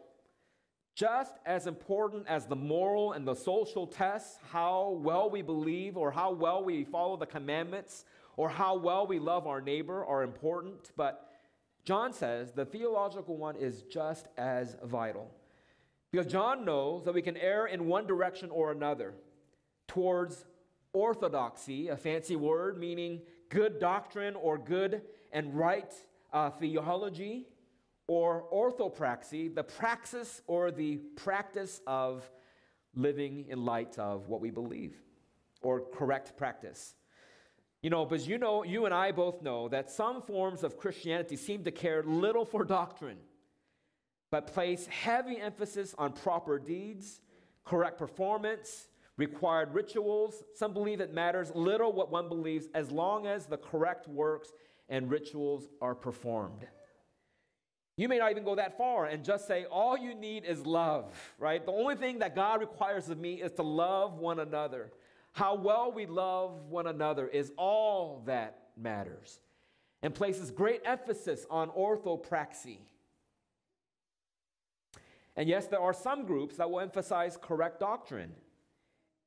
Just 0.95 1.35
as 1.45 1.67
important 1.67 2.27
as 2.27 2.45
the 2.45 2.55
moral 2.55 3.13
and 3.13 3.25
the 3.25 3.35
social 3.35 3.87
tests, 3.87 4.37
how 4.51 4.99
well 5.01 5.29
we 5.29 5.41
believe 5.41 5.95
or 5.95 6.11
how 6.11 6.31
well 6.31 6.63
we 6.63 6.83
follow 6.83 7.15
the 7.15 7.25
commandments 7.25 8.05
or 8.35 8.49
how 8.49 8.75
well 8.75 9.05
we 9.05 9.19
love 9.19 9.47
our 9.47 9.61
neighbor 9.61 10.03
are 10.05 10.23
important, 10.23 10.91
but 10.95 11.29
John 11.85 12.13
says 12.13 12.51
the 12.51 12.65
theological 12.65 13.37
one 13.37 13.55
is 13.55 13.83
just 13.83 14.27
as 14.37 14.75
vital. 14.83 15.31
Because 16.11 16.27
John 16.27 16.65
knows 16.65 17.05
that 17.05 17.13
we 17.13 17.21
can 17.21 17.37
err 17.37 17.67
in 17.67 17.85
one 17.85 18.07
direction 18.07 18.49
or 18.49 18.71
another 18.71 19.13
towards 19.87 20.45
orthodoxy, 20.93 21.89
a 21.89 21.97
fancy 21.97 22.35
word 22.35 22.79
meaning 22.79 23.21
good 23.49 23.79
doctrine 23.79 24.35
or 24.35 24.57
good 24.57 25.01
and 25.31 25.55
right 25.55 25.93
uh, 26.33 26.49
theology, 26.49 27.47
or 28.07 28.45
orthopraxy, 28.51 29.53
the 29.53 29.63
praxis 29.63 30.41
or 30.47 30.71
the 30.71 30.97
practice 31.15 31.81
of 31.85 32.29
living 32.95 33.45
in 33.49 33.63
light 33.63 33.97
of 33.99 34.27
what 34.27 34.41
we 34.41 34.49
believe, 34.49 34.95
or 35.61 35.81
correct 35.93 36.35
practice. 36.35 36.95
You 37.83 37.91
know, 37.91 38.05
because 38.05 38.27
you 38.27 38.39
know, 38.39 38.63
you 38.63 38.85
and 38.85 38.93
I 38.93 39.11
both 39.11 39.41
know 39.43 39.69
that 39.69 39.91
some 39.91 40.21
forms 40.23 40.63
of 40.63 40.77
Christianity 40.77 41.35
seem 41.35 41.63
to 41.63 41.71
care 41.71 42.03
little 42.03 42.45
for 42.45 42.63
doctrine, 42.63 43.19
but 44.31 44.47
place 44.47 44.85
heavy 44.87 45.39
emphasis 45.39 45.95
on 45.97 46.13
proper 46.13 46.59
deeds, 46.59 47.21
correct 47.65 47.97
performance, 47.97 48.87
required 49.17 49.73
rituals. 49.73 50.43
Some 50.55 50.73
believe 50.73 51.01
it 51.01 51.13
matters 51.13 51.51
little 51.53 51.91
what 51.91 52.11
one 52.11 52.29
believes 52.29 52.67
as 52.73 52.91
long 52.91 53.27
as 53.27 53.45
the 53.45 53.57
correct 53.57 54.07
works 54.07 54.51
and 54.87 55.09
rituals 55.11 55.67
are 55.81 55.95
performed. 55.95 56.65
You 57.97 58.07
may 58.07 58.17
not 58.17 58.31
even 58.31 58.45
go 58.45 58.55
that 58.55 58.77
far 58.77 59.07
and 59.07 59.25
just 59.25 59.45
say, 59.45 59.65
all 59.65 59.97
you 59.97 60.15
need 60.15 60.45
is 60.45 60.65
love, 60.65 61.13
right? 61.37 61.65
The 61.65 61.73
only 61.73 61.95
thing 61.95 62.19
that 62.19 62.33
God 62.33 62.61
requires 62.61 63.09
of 63.09 63.19
me 63.19 63.41
is 63.41 63.51
to 63.53 63.63
love 63.63 64.17
one 64.17 64.39
another. 64.39 64.91
How 65.33 65.55
well 65.55 65.91
we 65.91 66.05
love 66.05 66.69
one 66.69 66.87
another 66.87 67.27
is 67.27 67.51
all 67.57 68.23
that 68.25 68.69
matters 68.77 69.41
and 70.01 70.15
places 70.15 70.49
great 70.49 70.81
emphasis 70.85 71.45
on 71.49 71.69
orthopraxy. 71.71 72.77
And 75.39 75.47
yes, 75.47 75.67
there 75.67 75.79
are 75.79 75.93
some 75.93 76.25
groups 76.25 76.57
that 76.57 76.69
will 76.69 76.81
emphasize 76.81 77.37
correct 77.41 77.79
doctrine. 77.79 78.33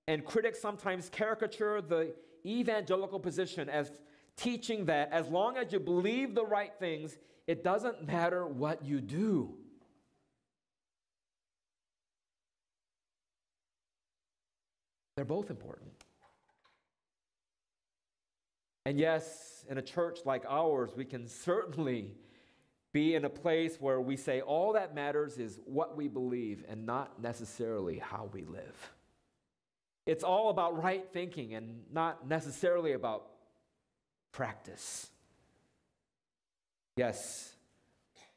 And 0.06 0.22
critics 0.22 0.60
sometimes 0.60 1.08
caricature 1.08 1.80
the 1.80 2.14
evangelical 2.44 3.18
position 3.18 3.70
as 3.70 3.90
teaching 4.36 4.84
that 4.84 5.10
as 5.10 5.28
long 5.28 5.56
as 5.56 5.72
you 5.72 5.80
believe 5.80 6.34
the 6.34 6.44
right 6.44 6.72
things, 6.78 7.16
it 7.46 7.64
doesn't 7.64 8.06
matter 8.06 8.46
what 8.46 8.84
you 8.84 9.00
do. 9.00 9.54
They're 15.16 15.24
both 15.24 15.48
important. 15.48 15.92
And 18.84 18.98
yes, 18.98 19.64
in 19.70 19.78
a 19.78 19.82
church 19.82 20.18
like 20.26 20.44
ours, 20.46 20.90
we 20.94 21.06
can 21.06 21.26
certainly 21.26 22.10
be 22.92 23.14
in 23.14 23.24
a 23.24 23.30
place 23.30 23.76
where 23.80 24.00
we 24.00 24.16
say 24.16 24.40
all 24.40 24.74
that 24.74 24.94
matters 24.94 25.38
is 25.38 25.60
what 25.64 25.96
we 25.96 26.08
believe 26.08 26.64
and 26.68 26.84
not 26.84 27.20
necessarily 27.20 27.98
how 27.98 28.28
we 28.32 28.44
live. 28.44 28.90
It's 30.04 30.24
all 30.24 30.50
about 30.50 30.82
right 30.82 31.06
thinking 31.12 31.54
and 31.54 31.84
not 31.90 32.28
necessarily 32.28 32.92
about 32.92 33.26
practice. 34.32 35.08
Yes, 36.96 37.54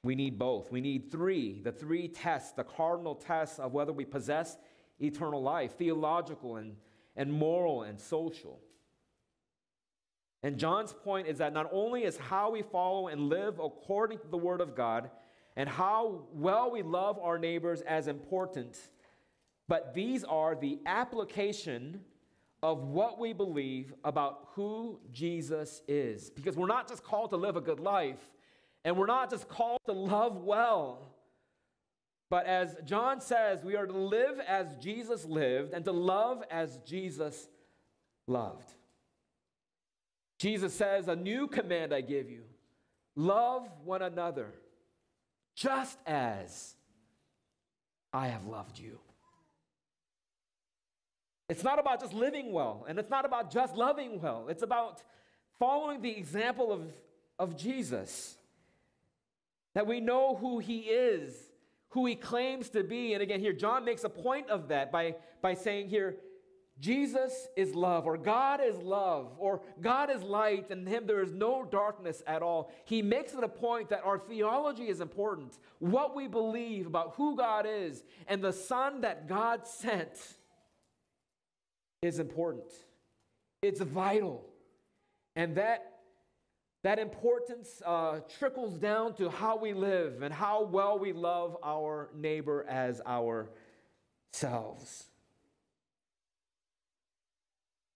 we 0.03 0.15
need 0.15 0.37
both. 0.37 0.71
We 0.71 0.79
need 0.79 1.11
three 1.11 1.61
the 1.61 1.71
three 1.71 2.07
tests, 2.07 2.51
the 2.51 2.63
cardinal 2.63 3.15
tests 3.15 3.59
of 3.59 3.73
whether 3.73 3.91
we 3.91 4.05
possess 4.05 4.57
eternal 4.99 5.41
life 5.41 5.77
theological 5.77 6.57
and, 6.57 6.75
and 7.17 7.33
moral 7.33 7.83
and 7.83 7.99
social. 7.99 8.61
And 10.45 10.59
John's 10.59 10.93
point 10.93 11.27
is 11.27 11.39
that 11.39 11.53
not 11.53 11.67
only 11.71 12.03
is 12.03 12.17
how 12.17 12.51
we 12.51 12.61
follow 12.61 13.07
and 13.07 13.29
live 13.29 13.57
according 13.57 14.19
to 14.19 14.27
the 14.27 14.37
Word 14.37 14.61
of 14.61 14.75
God 14.75 15.09
and 15.55 15.67
how 15.67 16.27
well 16.33 16.69
we 16.69 16.83
love 16.83 17.17
our 17.17 17.39
neighbors 17.39 17.81
as 17.81 18.07
important, 18.07 18.77
but 19.67 19.95
these 19.95 20.23
are 20.23 20.53
the 20.53 20.77
application 20.85 21.99
of 22.61 22.83
what 22.83 23.17
we 23.17 23.33
believe 23.33 23.91
about 24.03 24.49
who 24.51 24.99
Jesus 25.11 25.81
is. 25.87 26.29
Because 26.29 26.55
we're 26.55 26.67
not 26.67 26.87
just 26.87 27.03
called 27.03 27.31
to 27.31 27.37
live 27.37 27.55
a 27.55 27.61
good 27.61 27.79
life, 27.79 28.19
and 28.83 28.95
we're 28.95 29.07
not 29.07 29.31
just 29.31 29.49
called 29.49 29.79
to 29.87 29.93
love 29.93 30.43
well. 30.43 31.15
But 32.29 32.45
as 32.45 32.77
John 32.85 33.19
says, 33.19 33.63
we 33.63 33.75
are 33.75 33.87
to 33.87 33.97
live 33.97 34.39
as 34.47 34.75
Jesus 34.75 35.25
lived 35.25 35.73
and 35.73 35.83
to 35.85 35.91
love 35.91 36.43
as 36.51 36.77
Jesus 36.85 37.47
loved. 38.27 38.75
Jesus 40.37 40.73
says, 40.73 41.07
A 41.07 41.15
new 41.15 41.47
command 41.47 41.93
I 41.93 42.01
give 42.01 42.29
you 42.29 42.43
love 43.15 43.69
one 43.83 44.01
another, 44.01 44.53
just 45.55 45.97
as 46.05 46.75
I 48.11 48.27
have 48.27 48.45
loved 48.45 48.77
you. 48.77 48.99
It's 51.47 51.63
not 51.63 51.79
about 51.79 52.01
just 52.01 52.13
living 52.13 52.51
well, 52.51 52.85
and 52.87 52.97
it's 52.97 53.09
not 53.09 53.25
about 53.25 53.51
just 53.51 53.75
loving 53.75 54.19
well. 54.19 54.47
It's 54.49 54.63
about 54.63 55.03
following 55.59 56.01
the 56.01 56.17
example 56.17 56.71
of, 56.71 56.81
of 57.37 57.55
Jesus. 57.55 58.37
That 59.75 59.85
we 59.85 59.99
know 59.99 60.35
who 60.35 60.59
he 60.59 60.79
is, 60.79 61.35
who 61.89 62.05
he 62.05 62.15
claims 62.15 62.69
to 62.69 62.83
be. 62.83 63.13
And 63.13 63.21
again, 63.21 63.39
here, 63.39 63.53
John 63.53 63.85
makes 63.85 64.03
a 64.03 64.09
point 64.09 64.49
of 64.49 64.69
that 64.69 64.91
by, 64.91 65.15
by 65.41 65.53
saying 65.53 65.89
here, 65.89 66.15
Jesus 66.79 67.47
is 67.55 67.73
love, 67.73 68.05
or 68.05 68.17
God 68.17 68.59
is 68.61 68.77
love, 68.77 69.31
or 69.37 69.61
God 69.81 70.09
is 70.09 70.21
light, 70.21 70.69
and 70.69 70.85
in 70.85 70.93
Him 70.93 71.07
there 71.07 71.23
is 71.23 71.31
no 71.31 71.63
darkness 71.63 72.21
at 72.27 72.41
all. 72.41 72.69
He 72.83 73.01
makes 73.01 73.33
it 73.33 73.43
a 73.45 73.47
point 73.49 73.89
that 73.89 74.03
our 74.03 74.19
theology 74.19 74.89
is 74.89 74.99
important, 74.99 75.57
what 75.79 76.15
we 76.15 76.27
believe 76.27 76.85
about 76.85 77.13
who 77.15 77.37
God 77.37 77.65
is, 77.65 78.03
and 78.27 78.43
the 78.43 78.51
Son 78.51 79.01
that 79.01 79.29
God 79.29 79.65
sent 79.65 80.35
is 82.01 82.19
important. 82.19 82.71
It's 83.61 83.79
vital. 83.79 84.45
And 85.37 85.55
that, 85.55 85.99
that 86.83 86.99
importance 86.99 87.81
uh, 87.85 88.19
trickles 88.37 88.77
down 88.77 89.15
to 89.15 89.29
how 89.29 89.57
we 89.57 89.73
live 89.73 90.21
and 90.21 90.33
how 90.33 90.63
well 90.63 90.99
we 90.99 91.13
love 91.13 91.55
our 91.63 92.09
neighbor 92.13 92.65
as 92.67 93.01
ourselves. 93.07 93.47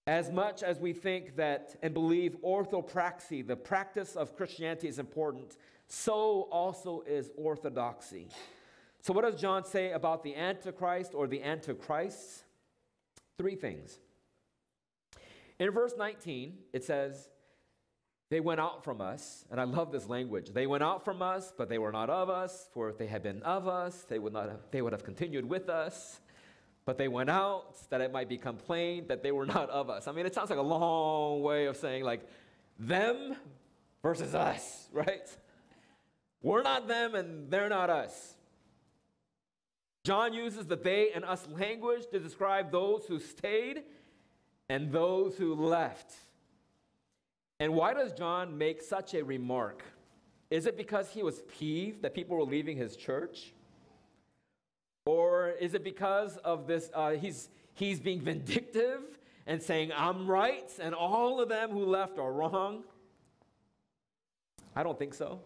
As 0.10 0.32
much 0.32 0.64
as 0.64 0.80
we 0.80 0.92
think 0.92 1.36
that 1.36 1.76
and 1.84 1.94
believe 1.94 2.36
orthopraxy, 2.44 3.46
the 3.46 3.56
practice 3.56 4.16
of 4.16 4.36
Christianity, 4.36 4.88
is 4.88 4.98
important, 4.98 5.56
so 5.88 6.48
also 6.52 7.04
is 7.06 7.30
orthodoxy. 7.38 8.28
So, 9.02 9.14
what 9.14 9.24
does 9.24 9.40
John 9.40 9.66
say 9.66 9.92
about 9.92 10.24
the 10.24 10.36
Antichrist 10.36 11.14
or 11.14 11.28
the 11.28 11.44
Antichrists? 11.44 12.42
Three 13.38 13.56
things. 13.56 14.00
In 15.60 15.70
verse 15.70 15.94
19, 15.96 16.58
it 16.74 16.84
says, 16.84 17.30
They 18.32 18.40
went 18.40 18.60
out 18.60 18.84
from 18.84 19.02
us, 19.02 19.46
and 19.52 19.62
I 19.62 19.66
love 19.66 19.92
this 19.92 20.10
language. 20.10 20.50
They 20.52 20.66
went 20.66 20.82
out 20.82 21.06
from 21.06 21.22
us, 21.22 21.54
but 21.56 21.70
they 21.70 21.78
were 21.78 21.92
not 21.92 22.10
of 22.10 22.32
us, 22.32 22.68
for 22.74 22.90
if 22.90 22.98
they 22.98 23.06
had 23.06 23.22
been 23.22 23.44
of 23.44 23.68
us, 23.68 24.06
they 24.10 24.18
would, 24.18 24.34
not 24.34 24.50
have, 24.50 24.62
they 24.72 24.82
would 24.82 24.92
have 24.92 25.04
continued 25.04 25.46
with 25.48 25.70
us. 25.70 26.20
But 26.90 26.98
they 26.98 27.08
went 27.08 27.30
out 27.30 27.88
that 27.92 28.02
it 28.02 28.12
might 28.12 28.28
become 28.28 28.58
plain 28.58 29.06
that 29.10 29.22
they 29.22 29.32
were 29.32 29.46
not 29.46 29.70
of 29.70 29.92
us. 29.92 30.08
I 30.08 30.12
mean, 30.12 30.26
it 30.26 30.34
sounds 30.34 30.50
like 30.50 30.58
a 30.58 30.64
long 30.64 31.44
way 31.44 31.68
of 31.68 31.78
saying, 31.78 32.04
like, 32.04 32.28
them 32.80 33.36
versus 34.02 34.34
us, 34.34 34.88
right? 34.92 35.30
We're 36.42 36.64
not 36.64 36.88
them 36.88 37.14
and 37.14 37.52
they're 37.52 37.70
not 37.70 37.92
us. 37.92 38.34
John 40.04 40.34
uses 40.34 40.66
the 40.66 40.78
they 40.78 41.12
and 41.12 41.24
us 41.24 41.48
language 41.60 42.08
to 42.12 42.18
describe 42.18 42.72
those 42.72 43.06
who 43.06 43.20
stayed 43.20 43.84
and 44.68 44.92
those 44.92 45.38
who 45.38 45.54
left. 45.54 46.12
And 47.60 47.76
why 47.76 47.94
does 47.94 48.14
John 48.14 48.58
make 48.58 48.82
such 48.82 49.14
a 49.14 49.24
remark? 49.24 49.84
Is 50.50 50.66
it 50.66 50.76
because 50.76 51.12
he 51.12 51.22
was 51.22 51.44
peeved 51.60 52.02
that 52.02 52.16
people 52.16 52.36
were 52.36 52.46
leaving 52.46 52.78
his 52.78 52.96
church? 52.96 53.54
Or 55.10 55.50
is 55.50 55.74
it 55.74 55.84
because 55.84 56.38
of 56.38 56.68
this, 56.68 56.92
uh, 56.94 57.14
he's, 57.14 57.50
he's 57.74 58.00
being 58.00 58.22
vindictive 58.22 59.02
and 59.48 59.60
saying, 59.60 59.92
I'm 59.98 60.30
right, 60.30 60.70
and 60.80 60.94
all 60.94 61.42
of 61.42 61.50
them 61.50 61.72
who 61.72 61.84
left 61.84 62.20
are 62.20 62.32
wrong? 62.32 62.84
I 64.76 64.84
don't 64.84 65.00
think 65.00 65.16
so. 65.16 65.40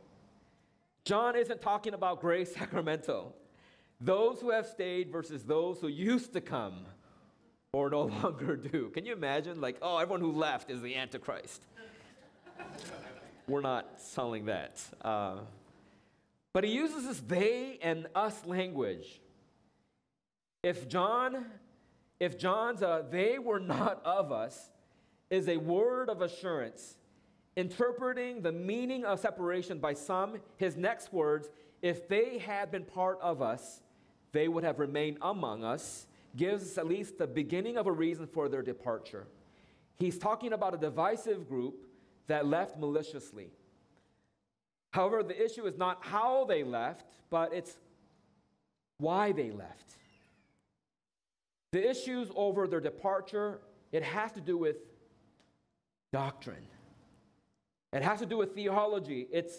John 1.06 1.38
isn't 1.38 1.62
talking 1.62 1.93
about 1.93 2.19
Grace 2.19 2.54
Sacramento. 2.60 3.36
Those 4.02 4.41
who 4.41 4.52
have 4.52 4.67
stayed 4.67 5.10
versus 5.10 5.45
those 5.45 5.80
who 5.80 5.88
used 5.88 6.34
to 6.34 6.41
come 6.41 6.86
or 7.71 7.89
no 7.89 8.02
longer 8.21 8.58
do. 8.58 8.89
Can 8.89 9.06
you 9.06 9.13
imagine? 9.13 9.62
Like, 9.62 9.78
oh, 9.82 9.97
everyone 9.97 10.19
who 10.19 10.34
left 10.34 10.71
is 10.71 10.82
the 10.82 10.97
Antichrist. 10.97 11.63
We're 13.47 13.62
not 13.62 14.02
selling 14.02 14.47
that. 14.47 14.82
Uh, 15.02 15.38
but 16.52 16.65
he 16.65 16.71
uses 16.71 17.08
this 17.08 17.21
they 17.21 17.80
and 17.82 18.08
us 18.13 18.45
language 18.45 19.21
if 20.63 20.88
John, 20.88 21.45
if 22.19 22.38
John's 22.39 22.82
uh, 22.82 23.04
they 23.12 23.38
were 23.38 23.60
not 23.60 24.02
of 24.06 24.32
us 24.32 24.71
is 25.30 25.49
a 25.49 25.58
word 25.58 26.10
of 26.10 26.21
assurance, 26.21 26.95
interpreting 27.56 28.41
the 28.41 28.52
meaning 28.52 29.04
of 29.06 29.19
separation 29.19 29.78
by 29.78 29.93
some, 29.93 30.38
his 30.58 30.78
next 30.78 31.12
words, 31.12 31.49
if 31.82 32.08
they 32.08 32.38
had 32.38 32.71
been 32.71 32.86
part 32.86 33.19
of 33.21 33.41
us, 33.41 33.82
they 34.32 34.47
would 34.47 34.63
have 34.63 34.80
remained 34.80 35.17
among 35.21 35.63
us, 35.63 36.08
gives 36.36 36.63
us 36.63 36.78
at 36.78 36.88
least 36.88 37.17
the 37.17 37.28
beginning 37.28 37.78
of 37.78 37.86
a 37.86 37.91
reason 37.91 38.26
for 38.26 38.47
their 38.47 38.62
departure. 38.62 39.28
He's 39.99 40.17
talking 40.17 40.54
about 40.54 40.73
a 40.73 40.78
divisive 40.78 41.47
group 41.47 41.86
that 42.28 42.47
left 42.47 42.80
maliciously. 42.80 43.49
However, 44.91 45.23
the 45.23 45.43
issue 45.43 45.65
is 45.65 45.78
not 45.78 45.99
how 46.02 46.45
they 46.45 46.63
left, 46.63 47.06
but 47.30 47.54
it's 47.54 47.78
why 48.97 49.32
they 49.32 49.52
left. 49.52 49.97
The 51.73 51.89
issues 51.89 52.29
over 52.36 52.67
their 52.67 52.79
departure, 52.79 53.59
it 53.91 54.03
has 54.03 54.31
to 54.33 54.41
do 54.41 54.59
with 54.59 54.75
doctrine. 56.12 56.67
It 57.91 58.03
has 58.03 58.19
to 58.19 58.27
do 58.27 58.38
with 58.38 58.53
theology. 58.53 59.27
It's 59.31 59.55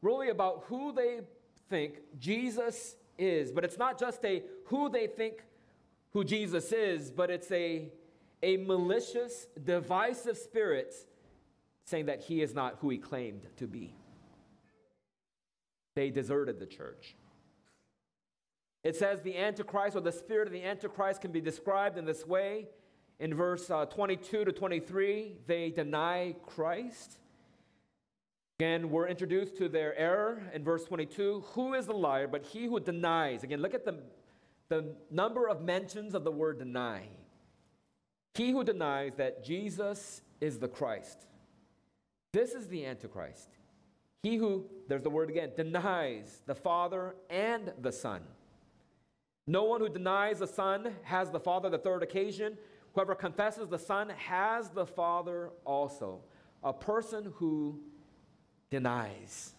really 0.00 0.30
about 0.30 0.64
who 0.68 0.90
they 0.94 1.20
think 1.68 1.96
Jesus 2.18 2.96
is. 3.18 3.52
But 3.52 3.66
it's 3.66 3.76
not 3.76 4.00
just 4.00 4.24
a 4.24 4.42
who 4.68 4.88
they 4.88 5.06
think 5.06 5.44
who 6.14 6.24
Jesus 6.24 6.72
is, 6.72 7.10
but 7.10 7.28
it's 7.28 7.52
a, 7.52 7.92
a 8.42 8.56
malicious, 8.56 9.46
divisive 9.62 10.38
spirit 10.38 10.94
saying 11.84 12.06
that 12.06 12.22
he 12.22 12.40
is 12.40 12.54
not 12.54 12.78
who 12.80 12.88
he 12.88 12.96
claimed 12.96 13.46
to 13.58 13.66
be. 13.66 13.94
They 15.94 16.08
deserted 16.08 16.58
the 16.58 16.64
church. 16.64 17.16
It 18.82 18.96
says 18.96 19.20
the 19.20 19.36
Antichrist 19.36 19.96
or 19.96 20.00
the 20.00 20.12
spirit 20.12 20.46
of 20.46 20.52
the 20.52 20.64
Antichrist 20.64 21.20
can 21.20 21.32
be 21.32 21.40
described 21.40 21.98
in 21.98 22.04
this 22.04 22.26
way. 22.26 22.66
In 23.18 23.34
verse 23.34 23.70
uh, 23.70 23.84
22 23.84 24.46
to 24.46 24.52
23, 24.52 25.36
they 25.46 25.70
deny 25.70 26.34
Christ. 26.46 27.18
Again, 28.58 28.90
we're 28.90 29.08
introduced 29.08 29.56
to 29.58 29.68
their 29.68 29.96
error 29.98 30.42
in 30.54 30.64
verse 30.64 30.84
22. 30.84 31.44
Who 31.52 31.74
is 31.74 31.86
the 31.86 31.94
liar 31.94 32.28
but 32.28 32.44
he 32.44 32.66
who 32.66 32.80
denies? 32.80 33.42
Again, 33.42 33.60
look 33.60 33.74
at 33.74 33.84
the, 33.84 33.98
the 34.70 34.94
number 35.10 35.48
of 35.48 35.60
mentions 35.60 36.14
of 36.14 36.24
the 36.24 36.30
word 36.30 36.58
deny. 36.58 37.02
He 38.34 38.52
who 38.52 38.64
denies 38.64 39.12
that 39.16 39.44
Jesus 39.44 40.22
is 40.40 40.58
the 40.58 40.68
Christ. 40.68 41.26
This 42.32 42.52
is 42.52 42.68
the 42.68 42.86
Antichrist. 42.86 43.48
He 44.22 44.36
who, 44.36 44.66
there's 44.88 45.02
the 45.02 45.10
word 45.10 45.30
again, 45.30 45.50
denies 45.56 46.40
the 46.46 46.54
Father 46.54 47.16
and 47.28 47.72
the 47.80 47.92
Son. 47.92 48.22
No 49.50 49.64
one 49.64 49.80
who 49.80 49.88
denies 49.88 50.38
the 50.38 50.46
Son 50.46 50.94
has 51.02 51.28
the 51.28 51.40
Father 51.40 51.68
the 51.68 51.78
third 51.78 52.04
occasion. 52.04 52.56
Whoever 52.94 53.16
confesses 53.16 53.68
the 53.68 53.80
Son 53.80 54.10
has 54.10 54.68
the 54.68 54.86
Father 54.86 55.50
also. 55.64 56.20
A 56.62 56.72
person 56.72 57.32
who 57.34 57.80
denies. 58.70 59.54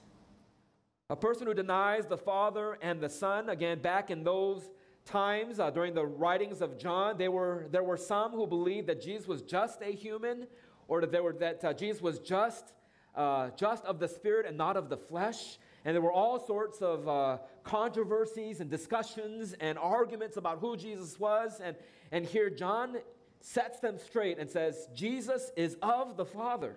A 1.10 1.16
person 1.18 1.46
who 1.46 1.54
denies 1.54 2.06
the 2.06 2.18
Father 2.18 2.78
and 2.82 3.02
the 3.02 3.10
Son, 3.10 3.50
again, 3.50 3.82
back 3.82 4.10
in 4.10 4.24
those 4.24 4.70
times 5.04 5.60
uh, 5.60 5.70
during 5.70 5.94
the 5.94 6.06
writings 6.06 6.62
of 6.62 6.78
John, 6.78 7.18
there 7.18 7.30
were, 7.30 7.68
there 7.70 7.84
were 7.84 7.98
some 7.98 8.32
who 8.32 8.48
believed 8.48 8.88
that 8.88 9.02
Jesus 9.02 9.28
was 9.28 9.42
just 9.42 9.82
a 9.82 9.92
human 9.92 10.48
or 10.88 11.06
that, 11.06 11.22
were, 11.22 11.34
that 11.34 11.66
uh, 11.66 11.74
Jesus 11.74 12.02
was 12.02 12.20
just, 12.20 12.72
uh, 13.14 13.50
just 13.58 13.84
of 13.84 14.00
the 14.00 14.08
Spirit 14.08 14.46
and 14.46 14.58
not 14.58 14.78
of 14.78 14.88
the 14.88 14.96
flesh. 14.96 15.58
And 15.84 15.96
there 15.96 16.02
were 16.02 16.12
all 16.12 16.40
sorts 16.40 16.82
of 16.82 17.08
uh, 17.08 17.38
controversies 17.64 18.60
and 18.60 18.70
discussions 18.70 19.54
and 19.60 19.78
arguments 19.78 20.38
about 20.38 20.60
who 20.60 20.78
Jesus 20.78 21.20
was. 21.20 21.60
And, 21.64 21.76
and 22.12 22.26
here 22.26 22.50
John 22.50 22.98
sets 23.40 23.80
them 23.80 23.98
straight 23.98 24.38
and 24.38 24.50
says, 24.50 24.88
Jesus 24.94 25.52
is 25.56 25.78
of 25.82 26.18
the 26.18 26.26
Father. 26.26 26.76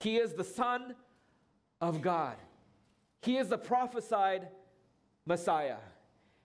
He 0.00 0.16
is 0.16 0.32
the 0.32 0.44
Son 0.44 0.94
of 1.80 2.00
God. 2.00 2.36
He 3.20 3.36
is 3.36 3.48
the 3.48 3.58
prophesied 3.58 4.48
Messiah. 5.26 5.76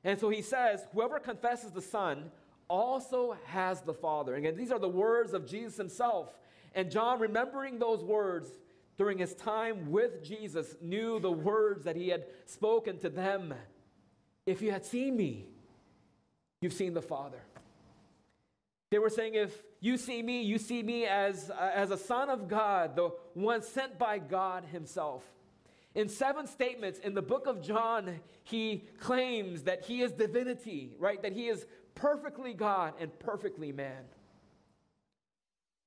And 0.03 0.19
so 0.19 0.29
he 0.29 0.41
says, 0.41 0.85
whoever 0.93 1.19
confesses 1.19 1.71
the 1.71 1.81
Son 1.81 2.31
also 2.67 3.37
has 3.45 3.81
the 3.81 3.93
Father. 3.93 4.35
And 4.35 4.45
again, 4.45 4.57
these 4.57 4.71
are 4.71 4.79
the 4.79 4.89
words 4.89 5.33
of 5.33 5.47
Jesus 5.47 5.77
himself. 5.77 6.37
And 6.75 6.91
John, 6.91 7.19
remembering 7.19 7.79
those 7.79 8.03
words 8.03 8.51
during 8.97 9.17
his 9.19 9.33
time 9.35 9.91
with 9.91 10.23
Jesus, 10.23 10.75
knew 10.81 11.19
the 11.19 11.31
words 11.31 11.83
that 11.83 11.95
he 11.95 12.09
had 12.09 12.25
spoken 12.45 12.97
to 12.99 13.09
them. 13.09 13.53
If 14.45 14.61
you 14.61 14.71
had 14.71 14.85
seen 14.85 15.15
me, 15.15 15.45
you've 16.61 16.73
seen 16.73 16.93
the 16.93 17.01
Father. 17.01 17.41
They 18.89 18.99
were 18.99 19.09
saying, 19.09 19.35
if 19.35 19.63
you 19.81 19.97
see 19.97 20.23
me, 20.23 20.41
you 20.41 20.57
see 20.57 20.81
me 20.81 21.05
as, 21.05 21.51
uh, 21.51 21.71
as 21.73 21.91
a 21.91 21.97
son 21.97 22.29
of 22.29 22.47
God, 22.47 22.95
the 22.95 23.09
one 23.33 23.61
sent 23.61 23.99
by 23.99 24.17
God 24.17 24.63
himself. 24.65 25.23
In 25.93 26.09
seven 26.09 26.47
statements 26.47 26.99
in 26.99 27.13
the 27.13 27.21
book 27.21 27.47
of 27.47 27.61
John, 27.61 28.19
he 28.43 28.85
claims 28.99 29.63
that 29.63 29.83
he 29.83 30.01
is 30.01 30.11
divinity, 30.11 30.93
right? 30.99 31.21
That 31.21 31.33
he 31.33 31.47
is 31.47 31.65
perfectly 31.95 32.53
God 32.53 32.93
and 32.99 33.17
perfectly 33.19 33.71
man. 33.71 34.05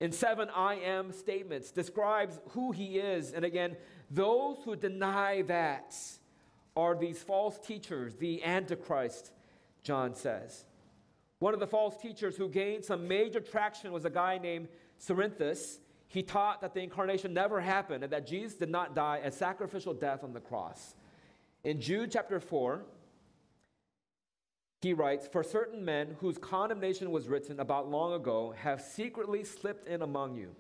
In 0.01 0.13
seven 0.13 0.49
I 0.55 0.77
am 0.77 1.13
statements, 1.13 1.71
describes 1.71 2.41
who 2.51 2.73
he 2.73 2.99
is. 2.99 3.33
And 3.33 3.45
again, 3.45 3.77
those 4.11 4.59
who 4.65 4.75
deny 4.75 5.43
that 5.43 5.95
are 6.75 6.97
these 6.97 7.23
false 7.23 7.59
teachers, 7.59 8.17
the 8.17 8.43
Antichrist, 8.43 9.31
John 9.83 10.15
says. 10.15 10.65
One 11.39 11.55
of 11.55 11.61
the 11.61 11.67
false 11.67 11.97
teachers 11.97 12.37
who 12.37 12.49
gained 12.49 12.85
some 12.85 13.07
major 13.07 13.41
traction 13.41 13.93
was 13.93 14.05
a 14.05 14.11
guy 14.11 14.39
named 14.39 14.69
Cerinthus. 14.99 15.79
He 16.09 16.23
taught 16.23 16.61
that 16.61 16.75
the 16.75 16.81
incarnation 16.81 17.33
never 17.33 17.61
happened 17.61 18.05
and 18.05 18.13
that 18.13 18.27
Jesus 18.27 18.57
did 18.57 18.71
not 18.71 18.95
die 18.95 19.21
a 19.23 19.31
sacrificial 19.31 19.95
death 19.95 20.25
on 20.25 20.33
the 20.33 20.41
cross. 20.41 20.95
In 21.65 21.81
Jude 21.81 22.11
chapter 22.11 22.41
4, 22.41 22.85
he 24.81 24.95
writes, 24.95 25.29
For 25.31 25.43
certain 25.43 25.85
men 25.85 26.17
whose 26.21 26.39
condemnation 26.39 27.11
was 27.11 27.29
written 27.29 27.61
about 27.61 27.91
long 27.91 28.15
ago 28.15 28.55
have 28.57 28.81
secretly 28.81 29.45
slipped 29.45 29.87
in 29.87 30.03
among 30.03 30.37
you. 30.37 30.55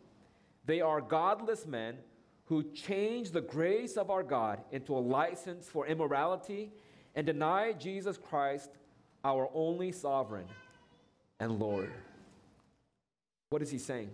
They 0.66 0.80
are 0.80 1.00
godless 1.00 1.66
men 1.66 1.96
who 2.44 2.64
change 2.72 3.30
the 3.30 3.40
grace 3.40 3.96
of 3.96 4.11
our 4.11 4.22
God 4.22 4.61
into 4.72 4.94
a 4.94 4.98
license 4.98 5.68
for 5.68 5.87
immorality 5.87 6.72
and 7.14 7.26
deny 7.26 7.72
Jesus 7.72 8.18
Christ, 8.18 8.70
our 9.24 9.48
only 9.54 9.92
sovereign 9.92 10.46
and 11.38 11.59
Lord. 11.59 11.90
What 13.48 13.62
is 13.62 13.70
he 13.70 13.78
saying? 13.78 14.11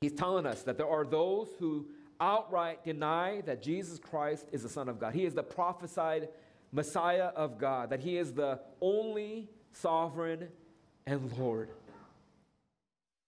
He's 0.00 0.12
telling 0.12 0.46
us 0.46 0.62
that 0.62 0.78
there 0.78 0.88
are 0.88 1.04
those 1.04 1.48
who 1.58 1.86
outright 2.20 2.84
deny 2.84 3.40
that 3.42 3.62
Jesus 3.62 3.98
Christ 3.98 4.46
is 4.52 4.62
the 4.62 4.68
Son 4.68 4.88
of 4.88 4.98
God. 4.98 5.14
He 5.14 5.24
is 5.24 5.34
the 5.34 5.42
prophesied 5.42 6.28
Messiah 6.74 7.30
of 7.34 7.58
God, 7.58 7.88
that 7.90 8.00
he 8.00 8.18
is 8.18 8.34
the 8.34 8.60
only 8.82 9.48
sovereign 9.72 10.48
and 11.06 11.32
Lord. 11.38 11.70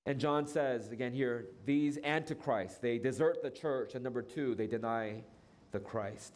And 0.04 0.20
John 0.20 0.46
says, 0.46 0.92
again 0.92 1.12
here, 1.12 1.46
these 1.64 1.98
antichrists, 2.04 2.78
they 2.78 2.98
desert 2.98 3.42
the 3.42 3.50
church. 3.50 3.94
And 3.94 4.04
number 4.04 4.20
two, 4.20 4.54
they 4.54 4.66
deny 4.66 5.22
the 5.72 5.80
Christ. 5.80 6.34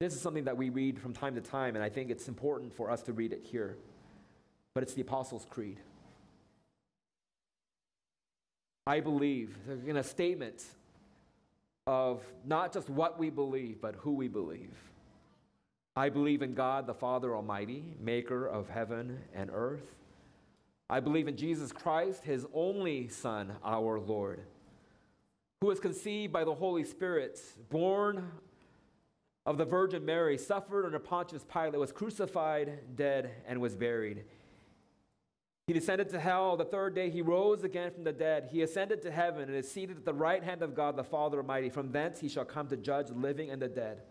This 0.00 0.14
is 0.14 0.22
something 0.22 0.44
that 0.44 0.56
we 0.56 0.70
read 0.70 0.98
from 0.98 1.12
time 1.12 1.34
to 1.34 1.42
time, 1.42 1.76
and 1.76 1.84
I 1.84 1.90
think 1.90 2.10
it's 2.10 2.28
important 2.28 2.74
for 2.74 2.90
us 2.90 3.02
to 3.02 3.12
read 3.12 3.32
it 3.32 3.42
here 3.44 3.76
but 4.74 4.82
it's 4.82 4.94
the 4.94 5.02
Apostles' 5.02 5.46
Creed. 5.48 5.78
I 8.86 9.00
believe, 9.00 9.56
in 9.86 9.96
a 9.96 10.02
statement 10.02 10.62
of 11.86 12.22
not 12.44 12.72
just 12.72 12.90
what 12.90 13.18
we 13.18 13.30
believe, 13.30 13.80
but 13.80 13.94
who 13.94 14.12
we 14.12 14.28
believe. 14.28 14.74
I 15.96 16.08
believe 16.08 16.42
in 16.42 16.54
God, 16.54 16.88
the 16.88 16.94
Father 16.94 17.36
Almighty, 17.36 17.84
maker 18.00 18.46
of 18.46 18.68
heaven 18.68 19.20
and 19.32 19.48
earth. 19.52 19.94
I 20.90 20.98
believe 20.98 21.28
in 21.28 21.36
Jesus 21.36 21.70
Christ, 21.70 22.24
his 22.24 22.44
only 22.52 23.06
Son, 23.06 23.52
our 23.64 24.00
Lord, 24.00 24.40
who 25.60 25.68
was 25.68 25.78
conceived 25.78 26.32
by 26.32 26.42
the 26.42 26.54
Holy 26.54 26.82
Spirit, 26.82 27.40
born 27.70 28.28
of 29.46 29.56
the 29.56 29.64
Virgin 29.64 30.04
Mary, 30.04 30.36
suffered 30.36 30.84
under 30.84 30.98
Pontius 30.98 31.44
Pilate, 31.44 31.78
was 31.78 31.92
crucified, 31.92 32.96
dead, 32.96 33.30
and 33.46 33.60
was 33.60 33.76
buried. 33.76 34.24
He 35.68 35.72
descended 35.72 36.08
to 36.10 36.18
hell. 36.18 36.56
The 36.56 36.64
third 36.64 36.96
day 36.96 37.08
he 37.08 37.22
rose 37.22 37.62
again 37.62 37.92
from 37.92 38.02
the 38.02 38.12
dead. 38.12 38.48
He 38.50 38.62
ascended 38.62 39.00
to 39.02 39.12
heaven 39.12 39.48
and 39.48 39.56
is 39.56 39.70
seated 39.70 39.96
at 39.96 40.04
the 40.04 40.12
right 40.12 40.42
hand 40.42 40.60
of 40.60 40.74
God, 40.74 40.96
the 40.96 41.04
Father 41.04 41.38
Almighty. 41.38 41.70
From 41.70 41.92
thence 41.92 42.18
he 42.18 42.28
shall 42.28 42.44
come 42.44 42.66
to 42.68 42.76
judge 42.76 43.06
the 43.06 43.14
living 43.14 43.50
and 43.50 43.62
the 43.62 43.68
dead. 43.68 44.02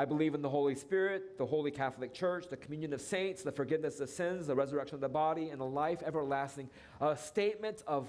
I 0.00 0.06
believe 0.06 0.34
in 0.34 0.40
the 0.40 0.48
Holy 0.48 0.74
Spirit, 0.74 1.36
the 1.36 1.44
Holy 1.44 1.70
Catholic 1.70 2.14
Church, 2.14 2.48
the 2.48 2.56
communion 2.56 2.94
of 2.94 3.02
saints, 3.02 3.42
the 3.42 3.52
forgiveness 3.52 4.00
of 4.00 4.08
sins, 4.08 4.46
the 4.46 4.54
resurrection 4.54 4.94
of 4.94 5.02
the 5.02 5.10
body, 5.10 5.50
and 5.50 5.60
the 5.60 5.66
life 5.66 6.02
everlasting. 6.02 6.70
A 7.02 7.14
statement 7.14 7.82
of 7.86 8.08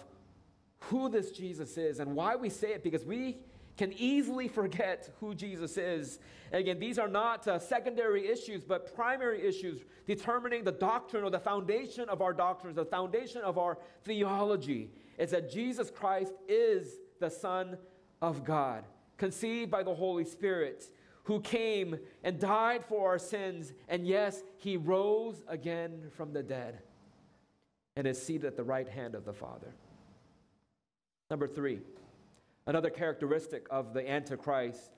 who 0.85 1.09
this 1.09 1.31
Jesus 1.31 1.77
is 1.77 1.99
and 1.99 2.15
why 2.15 2.37
we 2.37 2.49
say 2.49 2.69
it 2.71 2.81
because 2.81 3.03
we 3.03 3.39
can 3.75 3.91
easily 3.91 4.47
forget 4.47 5.13
who 5.19 5.35
Jesus 5.35 5.75
is. 5.75 6.19
Again, 6.53 6.79
these 6.79 6.97
are 6.97 7.09
not 7.09 7.45
uh, 7.45 7.59
secondary 7.59 8.25
issues, 8.25 8.63
but 8.63 8.95
primary 8.95 9.45
issues 9.45 9.81
determining 10.07 10.63
the 10.63 10.71
doctrine 10.71 11.25
or 11.25 11.29
the 11.29 11.39
foundation 11.39 12.07
of 12.07 12.21
our 12.21 12.31
doctrines, 12.31 12.77
the 12.77 12.85
foundation 12.85 13.41
of 13.41 13.57
our 13.57 13.77
theology. 14.05 14.91
Is 15.17 15.31
that 15.31 15.51
Jesus 15.51 15.91
Christ 15.91 16.35
is 16.47 16.99
the 17.19 17.29
Son 17.29 17.77
of 18.21 18.45
God, 18.45 18.85
conceived 19.17 19.69
by 19.69 19.83
the 19.83 19.93
Holy 19.93 20.23
Spirit, 20.23 20.85
who 21.23 21.39
came 21.39 21.97
and 22.23 22.39
died 22.39 22.83
for 22.83 23.09
our 23.09 23.19
sins, 23.19 23.73
and 23.87 24.07
yes, 24.07 24.43
he 24.57 24.77
rose 24.77 25.43
again 25.47 26.09
from 26.15 26.33
the 26.33 26.43
dead 26.43 26.79
and 27.95 28.07
is 28.07 28.21
seated 28.21 28.45
at 28.45 28.55
the 28.55 28.63
right 28.63 28.87
hand 28.87 29.15
of 29.15 29.25
the 29.25 29.33
Father. 29.33 29.73
Number 31.29 31.47
three. 31.47 31.79
Another 32.67 32.89
characteristic 32.89 33.65
of 33.71 33.93
the 33.93 34.07
Antichrist 34.07 34.91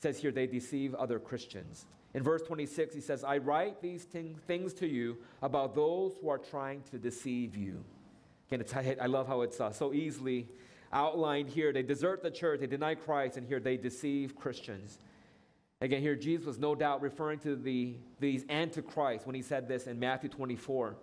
says 0.00 0.18
here 0.18 0.32
they 0.32 0.46
deceive 0.46 0.94
other 0.94 1.18
Christians. 1.18 1.86
In 2.14 2.22
verse 2.22 2.42
26, 2.42 2.94
he 2.94 3.00
says, 3.00 3.24
I 3.24 3.38
write 3.38 3.80
these 3.80 4.04
things 4.04 4.74
to 4.74 4.86
you 4.86 5.18
about 5.42 5.74
those 5.74 6.14
who 6.20 6.28
are 6.28 6.38
trying 6.38 6.82
to 6.90 6.98
deceive 6.98 7.56
you. 7.56 7.82
Again, 8.48 8.60
it's, 8.60 8.74
I 8.74 9.06
love 9.06 9.26
how 9.26 9.42
it's 9.42 9.60
uh, 9.60 9.72
so 9.72 9.94
easily 9.94 10.46
outlined 10.92 11.48
here. 11.48 11.72
They 11.72 11.82
desert 11.82 12.22
the 12.22 12.30
church, 12.30 12.60
they 12.60 12.66
deny 12.66 12.94
Christ, 12.94 13.38
and 13.38 13.46
here 13.46 13.60
they 13.60 13.76
deceive 13.78 14.36
Christians. 14.36 14.98
Again, 15.82 16.00
here 16.00 16.14
Jesus 16.14 16.46
was 16.46 16.60
no 16.60 16.76
doubt 16.76 17.02
referring 17.02 17.40
to 17.40 17.56
the, 17.56 17.96
these 18.20 18.44
antichrists 18.48 19.26
when 19.26 19.34
he 19.34 19.42
said 19.42 19.66
this 19.66 19.88
in 19.88 19.98
Matthew 19.98 20.30
24. 20.30 20.94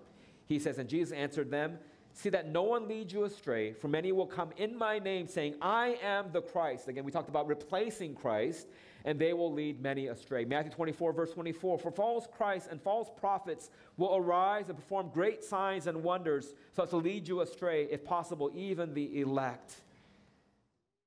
He 0.46 0.58
says, 0.58 0.78
And 0.78 0.88
Jesus 0.88 1.12
answered 1.12 1.52
them, 1.52 1.78
See 2.14 2.30
that 2.30 2.48
no 2.48 2.64
one 2.64 2.88
leads 2.88 3.12
you 3.12 3.26
astray, 3.26 3.74
for 3.74 3.90
many 3.90 4.14
will 4.14 4.26
come 4.26 4.52
in 4.56 4.78
my 4.78 4.98
name 4.98 5.28
saying, 5.28 5.56
I 5.62 5.98
am 6.02 6.32
the 6.32 6.42
Christ. 6.42 6.88
Again, 6.88 7.04
we 7.04 7.12
talked 7.12 7.28
about 7.28 7.46
replacing 7.48 8.16
Christ, 8.16 8.68
and 9.04 9.20
they 9.20 9.34
will 9.34 9.52
lead 9.52 9.82
many 9.82 10.08
astray. 10.08 10.46
Matthew 10.46 10.72
24, 10.72 11.12
verse 11.12 11.32
24 11.32 11.78
For 11.78 11.92
false 11.92 12.26
Christs 12.32 12.70
and 12.72 12.82
false 12.82 13.10
prophets 13.18 13.72
will 13.98 14.16
arise 14.16 14.70
and 14.70 14.78
perform 14.78 15.10
great 15.14 15.44
signs 15.44 15.88
and 15.88 16.04
wonders, 16.04 16.54
so 16.72 16.84
as 16.84 16.90
to 16.92 16.98
lead 16.98 17.28
you 17.28 17.42
astray, 17.42 17.90
if 17.92 18.06
possible, 18.06 18.50
even 18.56 18.94
the 18.94 19.20
elect. 19.20 19.74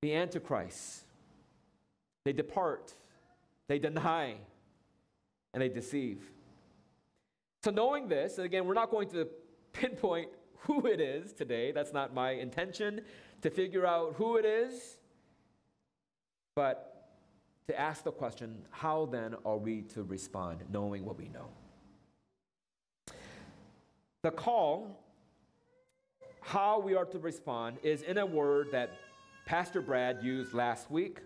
the 0.02 0.14
Antichrist. 0.14 1.04
They 2.24 2.34
depart, 2.34 2.94
they 3.72 3.78
deny, 3.78 4.34
and 5.54 5.62
they 5.62 5.70
deceive. 5.70 6.30
So, 7.64 7.70
knowing 7.70 8.06
this, 8.06 8.36
and 8.36 8.44
again, 8.44 8.66
we're 8.66 8.74
not 8.74 8.90
going 8.90 9.08
to 9.12 9.26
pinpoint 9.72 10.28
who 10.58 10.86
it 10.86 11.00
is 11.00 11.32
today. 11.32 11.72
That's 11.72 11.90
not 11.90 12.12
my 12.12 12.32
intention 12.32 13.00
to 13.40 13.48
figure 13.48 13.86
out 13.86 14.16
who 14.18 14.36
it 14.36 14.44
is, 14.44 14.98
but 16.54 17.08
to 17.66 17.80
ask 17.80 18.04
the 18.04 18.12
question 18.12 18.58
how 18.72 19.06
then 19.06 19.36
are 19.46 19.56
we 19.56 19.80
to 19.94 20.02
respond, 20.02 20.58
knowing 20.70 21.06
what 21.06 21.16
we 21.16 21.30
know? 21.30 21.48
The 24.22 24.32
call, 24.32 25.02
how 26.42 26.78
we 26.78 26.94
are 26.94 27.06
to 27.06 27.18
respond, 27.18 27.78
is 27.82 28.02
in 28.02 28.18
a 28.18 28.26
word 28.26 28.68
that 28.72 28.90
Pastor 29.46 29.80
Brad 29.80 30.22
used 30.22 30.52
last 30.52 30.90
week 30.90 31.20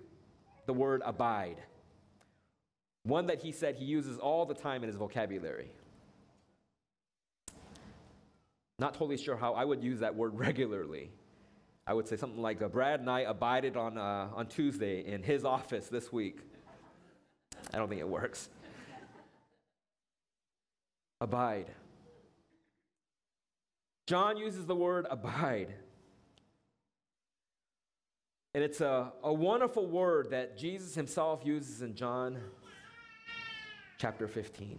the 0.67 0.73
word 0.73 1.03
abide. 1.05 1.57
One 3.07 3.27
that 3.27 3.41
he 3.41 3.53
said 3.53 3.77
he 3.77 3.85
uses 3.85 4.19
all 4.19 4.45
the 4.47 4.55
time 4.55 4.83
in 4.83 4.89
his 4.89 4.97
vocabulary. 4.97 5.71
Not 8.81 8.95
totally 8.95 9.17
sure 9.17 9.37
how 9.37 9.55
I 9.55 9.65
would 9.65 9.83
use 9.83 10.01
that 10.01 10.17
word 10.17 10.37
regularly. 10.39 11.11
I 11.87 11.95
would 11.95 12.09
say 12.09 12.17
something 12.17 12.43
like, 12.43 12.61
uh, 12.61 12.67
Brad 12.67 12.99
and 12.99 13.09
I 13.09 13.21
abided 13.21 13.77
on, 13.77 13.97
uh, 13.97 14.29
on 14.35 14.49
Tuesday 14.49 15.07
in 15.07 15.23
his 15.23 15.45
office 15.45 15.87
this 15.87 16.13
week. 16.13 16.41
I 17.73 17.79
don't 17.79 17.89
think 17.89 18.01
it 18.01 18.09
works. 18.09 18.49
Abide. 21.21 21.71
John 24.09 24.37
uses 24.37 24.67
the 24.67 24.75
word 24.75 25.07
abide. 25.11 25.75
And 28.55 28.65
it's 28.65 28.81
a, 28.81 29.13
a 29.23 29.33
wonderful 29.33 29.87
word 29.87 30.31
that 30.31 30.59
Jesus 30.59 30.95
himself 30.95 31.43
uses 31.45 31.83
in 31.83 31.95
John 31.95 32.39
chapter 33.99 34.29
15. 34.29 34.79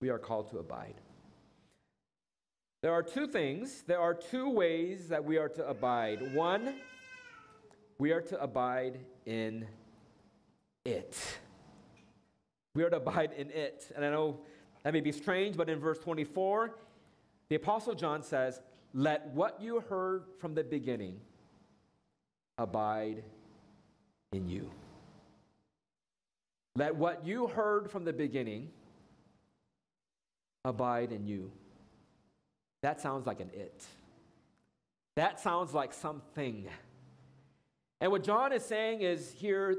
We 0.00 0.10
are 0.10 0.18
called 0.18 0.50
to 0.50 0.58
abide. 0.58 0.94
There 2.82 2.92
are 2.92 3.02
two 3.02 3.26
things, 3.26 3.82
there 3.86 4.00
are 4.00 4.12
two 4.12 4.50
ways 4.50 5.08
that 5.08 5.24
we 5.24 5.38
are 5.38 5.48
to 5.48 5.66
abide. 5.66 6.34
One, 6.34 6.74
we 7.98 8.12
are 8.12 8.20
to 8.20 8.42
abide 8.42 9.00
in 9.24 9.66
it. 10.84 11.16
We 12.74 12.82
are 12.82 12.90
to 12.90 12.96
abide 12.96 13.32
in 13.32 13.50
it. 13.50 13.90
And 13.96 14.04
I 14.04 14.10
know 14.10 14.40
that 14.82 14.92
may 14.92 15.00
be 15.00 15.12
strange, 15.12 15.56
but 15.56 15.70
in 15.70 15.78
verse 15.78 15.98
24, 15.98 16.76
the 17.48 17.56
Apostle 17.56 17.94
John 17.94 18.22
says, 18.22 18.60
Let 18.92 19.28
what 19.28 19.62
you 19.62 19.80
heard 19.80 20.24
from 20.38 20.54
the 20.54 20.64
beginning 20.64 21.20
abide 22.58 23.22
in 24.32 24.48
you. 24.48 24.70
Let 26.76 26.96
what 26.96 27.24
you 27.24 27.46
heard 27.46 27.90
from 27.90 28.04
the 28.04 28.12
beginning 28.12 28.70
abide 30.64 31.12
in 31.12 31.26
you. 31.26 31.52
That 32.82 33.00
sounds 33.00 33.26
like 33.26 33.40
an 33.40 33.50
it. 33.52 33.84
That 35.16 35.38
sounds 35.38 35.72
like 35.72 35.92
something. 35.92 36.68
And 38.00 38.10
what 38.10 38.24
John 38.24 38.52
is 38.52 38.64
saying 38.64 39.02
is 39.02 39.32
here, 39.32 39.76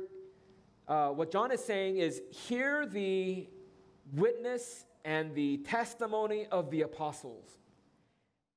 uh, 0.87 1.09
what 1.09 1.31
John 1.31 1.51
is 1.51 1.63
saying 1.63 1.97
is 1.97 2.21
hear 2.31 2.85
the 2.85 3.47
witness 4.13 4.85
and 5.03 5.35
the 5.35 5.57
testimony 5.57 6.47
of 6.49 6.71
the 6.71 6.81
apostles. 6.81 7.45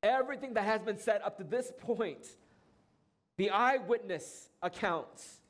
Everything 0.02 0.54
that 0.54 0.62
has 0.62 0.80
been 0.80 0.98
said 0.98 1.22
up 1.24 1.38
to 1.38 1.44
this 1.44 1.72
point, 1.76 2.24
the 3.36 3.50
eyewitness 3.50 4.48
accounts. 4.62 5.40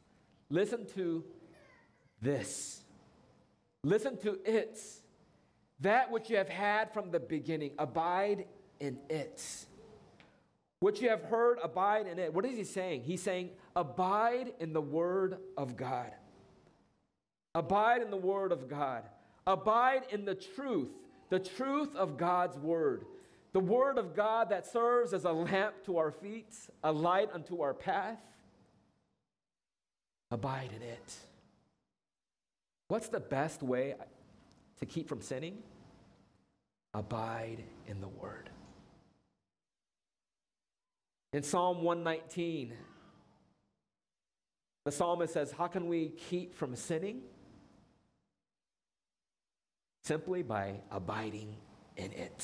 Listen 0.49 0.87
to 0.95 1.23
this. 2.21 2.83
Listen 3.85 4.17
to 4.19 4.39
it. 4.45 4.81
That 5.81 6.11
which 6.11 6.29
you 6.29 6.37
have 6.37 6.49
had 6.49 6.93
from 6.93 7.11
the 7.11 7.21
beginning, 7.21 7.73
abide 7.79 8.47
in 8.81 8.99
it. 9.09 9.41
What 10.81 11.01
you 11.01 11.09
have 11.09 11.23
heard, 11.23 11.59
abide 11.63 12.07
in 12.07 12.19
it. 12.19 12.33
What 12.33 12.45
is 12.45 12.57
he 12.57 12.65
saying? 12.65 13.03
He's 13.03 13.23
saying, 13.23 13.51
abide 13.75 14.53
in 14.61 14.73
the 14.73 14.81
word 14.81 15.39
of 15.57 15.77
God. 15.77 16.13
Abide 17.55 18.03
in 18.03 18.11
the 18.11 18.17
word 18.17 18.53
of 18.53 18.69
God. 18.69 19.05
Abide 19.47 20.03
in 20.11 20.25
the 20.25 20.35
truth, 20.35 20.91
the 21.31 21.39
truth 21.39 21.95
of 21.97 22.17
God's 22.17 22.57
word. 22.59 23.05
The 23.53 23.61
word 23.61 23.99
of 23.99 24.15
God 24.15 24.51
that 24.51 24.67
serves 24.67 25.13
as 25.13 25.25
a 25.25 25.33
lamp 25.33 25.75
to 25.87 25.97
our 25.97 26.11
feet, 26.11 26.55
a 26.85 26.93
light 26.93 27.31
unto 27.33 27.63
our 27.63 27.75
path. 27.75 28.19
Abide 30.31 30.71
in 30.77 30.83
it. 30.83 31.28
What's 32.89 33.09
the 33.09 33.21
best 33.21 33.63
way 33.63 33.95
to 34.81 34.87
keep 34.87 35.09
from 35.09 35.21
sinning? 35.21 35.59
Abide 36.95 37.63
in 37.87 38.01
the 38.01 38.09
word. 38.09 38.49
In 41.35 41.43
Psalm 41.43 41.83
119, 41.83 42.73
the 44.87 44.93
psalmist 44.93 45.35
says, 45.35 45.53
How 45.53 45.67
can 45.67 45.87
we 45.87 46.09
keep 46.09 46.55
from 46.55 46.75
sinning? 46.75 47.21
Simply 50.05 50.43
by 50.43 50.81
abiding 50.91 51.55
in 51.99 52.11
it. 52.13 52.43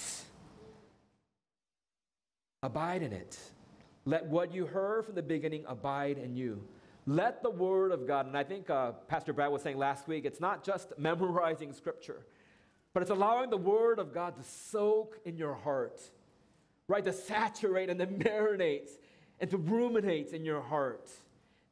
Abide 2.63 3.03
in 3.03 3.15
it. 3.15 3.39
Let 4.05 4.27
what 4.27 4.53
you 4.53 4.67
heard 4.67 5.07
from 5.07 5.15
the 5.15 5.23
beginning 5.23 5.65
abide 5.67 6.19
in 6.19 6.37
you. 6.37 6.63
Let 7.07 7.43
the 7.43 7.51
word 7.51 7.93
of 7.93 8.07
God, 8.07 8.27
and 8.27 8.37
I 8.37 8.45
think 8.45 8.71
uh, 8.71 8.93
Pastor 9.09 9.33
Brad 9.33 9.53
was 9.53 9.63
saying 9.63 9.77
last 9.77 10.09
week, 10.09 10.25
it's 10.25 10.41
not 10.41 10.65
just 10.65 10.93
memorizing 10.99 11.73
scripture, 11.73 12.25
but 12.93 13.03
it's 13.03 13.11
allowing 13.11 13.51
the 13.51 13.57
word 13.57 13.99
of 13.99 14.15
God 14.15 14.37
to 14.37 14.43
soak 14.43 15.19
in 15.25 15.37
your 15.37 15.55
heart 15.55 16.01
right? 16.89 17.05
To 17.05 17.13
saturate 17.13 17.91
and 17.91 17.99
to 18.01 18.07
marinate 18.07 18.91
and 19.41 19.51
to 19.51 19.57
ruminate 19.57 20.33
in 20.33 20.45
your 20.45 20.61
heart. 20.61 21.11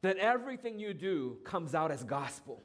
That 0.01 0.17
everything 0.17 0.79
you 0.79 0.93
do 0.93 1.37
comes 1.43 1.75
out 1.75 1.91
as 1.91 2.03
gospel. 2.03 2.61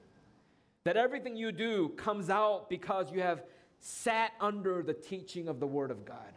That 0.84 0.96
everything 0.96 1.36
you 1.36 1.52
do 1.52 1.90
comes 1.90 2.30
out 2.30 2.68
because 2.68 3.12
you 3.12 3.20
have 3.20 3.42
sat 3.80 4.32
under 4.40 4.82
the 4.82 4.94
teaching 4.94 5.48
of 5.48 5.60
the 5.60 5.66
Word 5.66 5.90
of 5.90 6.04
God. 6.04 6.32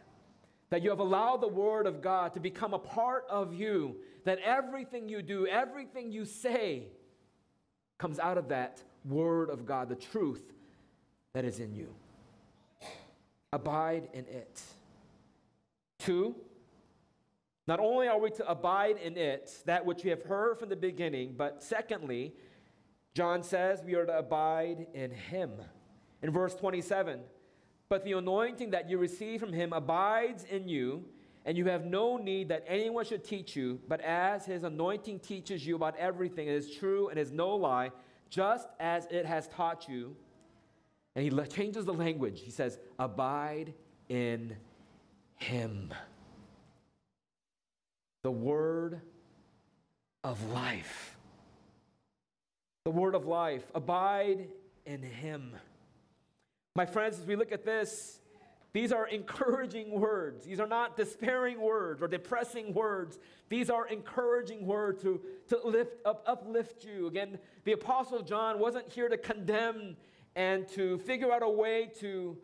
That 0.71 0.81
you 0.81 0.89
have 0.89 0.99
allowed 0.99 1.41
the 1.41 1.47
Word 1.47 1.86
of 1.86 2.01
God 2.01 2.34
to 2.34 2.39
become 2.39 2.73
a 2.73 2.79
part 2.79 3.25
of 3.29 3.53
you. 3.53 3.97
That 4.23 4.39
everything 4.39 5.07
you 5.07 5.21
do, 5.21 5.45
everything 5.45 6.12
you 6.12 6.25
say, 6.25 6.88
comes 7.99 8.17
out 8.17 8.39
of 8.39 8.49
that 8.49 8.81
Word 9.05 9.49
of 9.49 9.65
God, 9.65 9.89
the 9.89 9.95
truth 9.95 10.43
that 11.34 11.45
is 11.45 11.60
in 11.60 11.75
you. 11.75 11.93
Abide 13.53 14.10
in 14.13 14.25
it. 14.25 14.62
Two, 15.99 16.36
not 17.67 17.79
only 17.79 18.07
are 18.07 18.19
we 18.19 18.31
to 18.31 18.49
abide 18.49 18.97
in 18.97 19.17
it, 19.17 19.62
that 19.65 19.86
which 19.86 20.03
we 20.03 20.10
have 20.10 20.23
heard 20.23 20.57
from 20.57 20.69
the 20.69 20.75
beginning, 20.75 21.36
but 21.38 21.62
secondly, 21.62 22.34
John 23.13 23.43
says 23.43 23.84
we 23.86 23.95
are 23.95 24.05
to 24.05 24.17
abide 24.17 24.88
in 24.93 25.12
him. 25.12 25.51
In 26.21 26.31
verse 26.31 26.55
27, 26.55 27.19
but 27.91 28.06
the 28.06 28.13
anointing 28.13 28.69
that 28.69 28.89
you 28.89 28.97
receive 28.97 29.41
from 29.41 29.51
him 29.51 29.73
abides 29.73 30.45
in 30.45 30.65
you, 30.65 31.04
and 31.43 31.58
you 31.58 31.65
have 31.65 31.84
no 31.84 32.15
need 32.15 32.47
that 32.47 32.63
anyone 32.65 33.04
should 33.04 33.21
teach 33.21 33.54
you, 33.54 33.82
but 33.89 33.99
as 33.99 34.45
his 34.45 34.63
anointing 34.63 35.19
teaches 35.19 35.67
you 35.67 35.75
about 35.75 35.97
everything, 35.97 36.47
it 36.47 36.54
is 36.54 36.73
true 36.73 37.10
and 37.10 37.19
is 37.19 37.34
no 37.34 37.54
lie, 37.54 37.91
just 38.30 38.69
as 38.80 39.08
it 39.12 39.25
has 39.25 39.49
taught 39.49 39.89
you. 39.89 40.15
And 41.17 41.25
he 41.25 41.47
changes 41.47 41.84
the 41.84 41.93
language. 41.93 42.39
He 42.39 42.49
says, 42.49 42.80
Abide 42.97 43.73
in 44.08 44.56
him. 45.36 45.93
The 48.23 48.32
word 48.32 49.01
of 50.23 50.41
life. 50.51 51.17
The 52.86 52.91
word 52.91 53.15
of 53.15 53.25
life. 53.25 53.65
Abide 53.75 54.47
in 54.86 55.04
him. 55.04 55.56
My 56.75 56.86
friends, 56.86 57.19
as 57.19 57.25
we 57.25 57.36
look 57.36 57.51
at 57.51 57.65
this, 57.65 58.19
these 58.73 58.91
are 58.91 59.07
encouraging 59.19 59.91
words. 59.91 60.45
These 60.45 60.60
are 60.60 60.67
not 60.67 60.95
despairing 60.95 61.60
words 61.60 62.01
or 62.01 62.07
depressing 62.07 62.73
words. 62.73 63.19
These 63.49 63.69
are 63.69 63.88
encouraging 63.88 64.65
words 64.65 65.01
to, 65.03 65.21
to 65.49 65.60
lift 65.63 65.97
up, 66.05 66.23
uplift 66.25 66.86
you. 66.86 67.07
Again, 67.07 67.38
the 67.65 67.73
Apostle 67.73 68.21
John 68.21 68.60
wasn't 68.60 68.89
here 68.89 69.10
to 69.10 69.17
condemn 69.17 69.97
and 70.36 70.67
to 70.69 70.97
figure 70.99 71.31
out 71.31 71.43
a 71.43 71.49
way 71.49 71.91
to, 71.99 72.38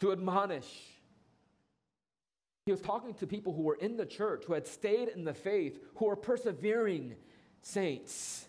to 0.00 0.12
admonish. 0.12 0.94
He 2.64 2.72
was 2.72 2.80
talking 2.80 3.12
to 3.14 3.26
people 3.26 3.52
who 3.52 3.60
were 3.60 3.74
in 3.74 3.98
the 3.98 4.06
church, 4.06 4.44
who 4.46 4.54
had 4.54 4.66
stayed 4.66 5.08
in 5.08 5.24
the 5.24 5.34
faith, 5.34 5.78
who 5.96 6.06
were 6.06 6.16
persevering 6.16 7.14
saints, 7.60 8.46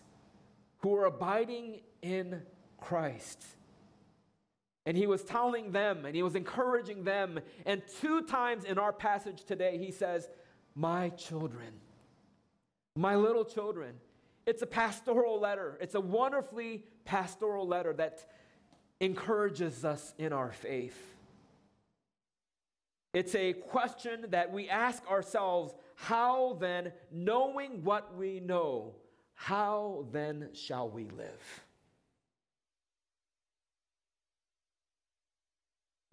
who 0.78 0.88
were 0.88 1.04
abiding 1.04 1.80
in 2.00 2.40
Christ. 2.80 3.44
And 4.86 4.96
he 4.96 5.06
was 5.06 5.24
telling 5.24 5.72
them 5.72 6.06
and 6.06 6.14
he 6.14 6.22
was 6.22 6.36
encouraging 6.36 7.04
them. 7.04 7.40
And 7.66 7.82
two 8.00 8.22
times 8.22 8.64
in 8.64 8.78
our 8.78 8.92
passage 8.92 9.44
today, 9.44 9.78
he 9.78 9.90
says, 9.90 10.28
My 10.74 11.10
children, 11.10 11.72
My 12.96 13.16
little 13.16 13.44
children. 13.44 13.94
It's 14.46 14.62
a 14.62 14.66
pastoral 14.66 15.40
letter. 15.40 15.76
It's 15.80 15.96
a 15.96 16.00
wonderfully 16.00 16.84
pastoral 17.04 17.66
letter 17.66 17.92
that 17.94 18.24
encourages 19.00 19.84
us 19.84 20.14
in 20.18 20.32
our 20.32 20.52
faith. 20.52 20.96
It's 23.12 23.34
a 23.34 23.54
question 23.54 24.26
that 24.28 24.52
we 24.52 24.68
ask 24.68 25.04
ourselves 25.10 25.74
how 25.94 26.58
then, 26.60 26.92
knowing 27.10 27.82
what 27.82 28.14
we 28.16 28.40
know, 28.40 28.94
how 29.34 30.06
then 30.12 30.50
shall 30.52 30.88
we 30.88 31.04
live? 31.04 31.64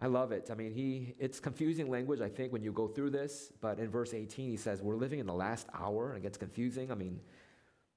I 0.04 0.06
love 0.06 0.32
it. 0.32 0.50
I 0.50 0.54
mean, 0.54 0.74
he 0.74 1.14
it's 1.18 1.40
confusing 1.40 1.88
language, 1.88 2.20
I 2.20 2.28
think, 2.28 2.52
when 2.52 2.62
you 2.62 2.72
go 2.72 2.88
through 2.88 3.08
this, 3.08 3.50
but 3.62 3.78
in 3.78 3.88
verse 3.88 4.12
18 4.12 4.50
he 4.50 4.56
says, 4.58 4.82
We're 4.82 4.96
living 4.96 5.18
in 5.18 5.24
the 5.24 5.32
last 5.32 5.66
hour, 5.72 6.10
and 6.10 6.18
it 6.18 6.22
gets 6.22 6.36
confusing. 6.36 6.92
I 6.92 6.94
mean, 6.94 7.20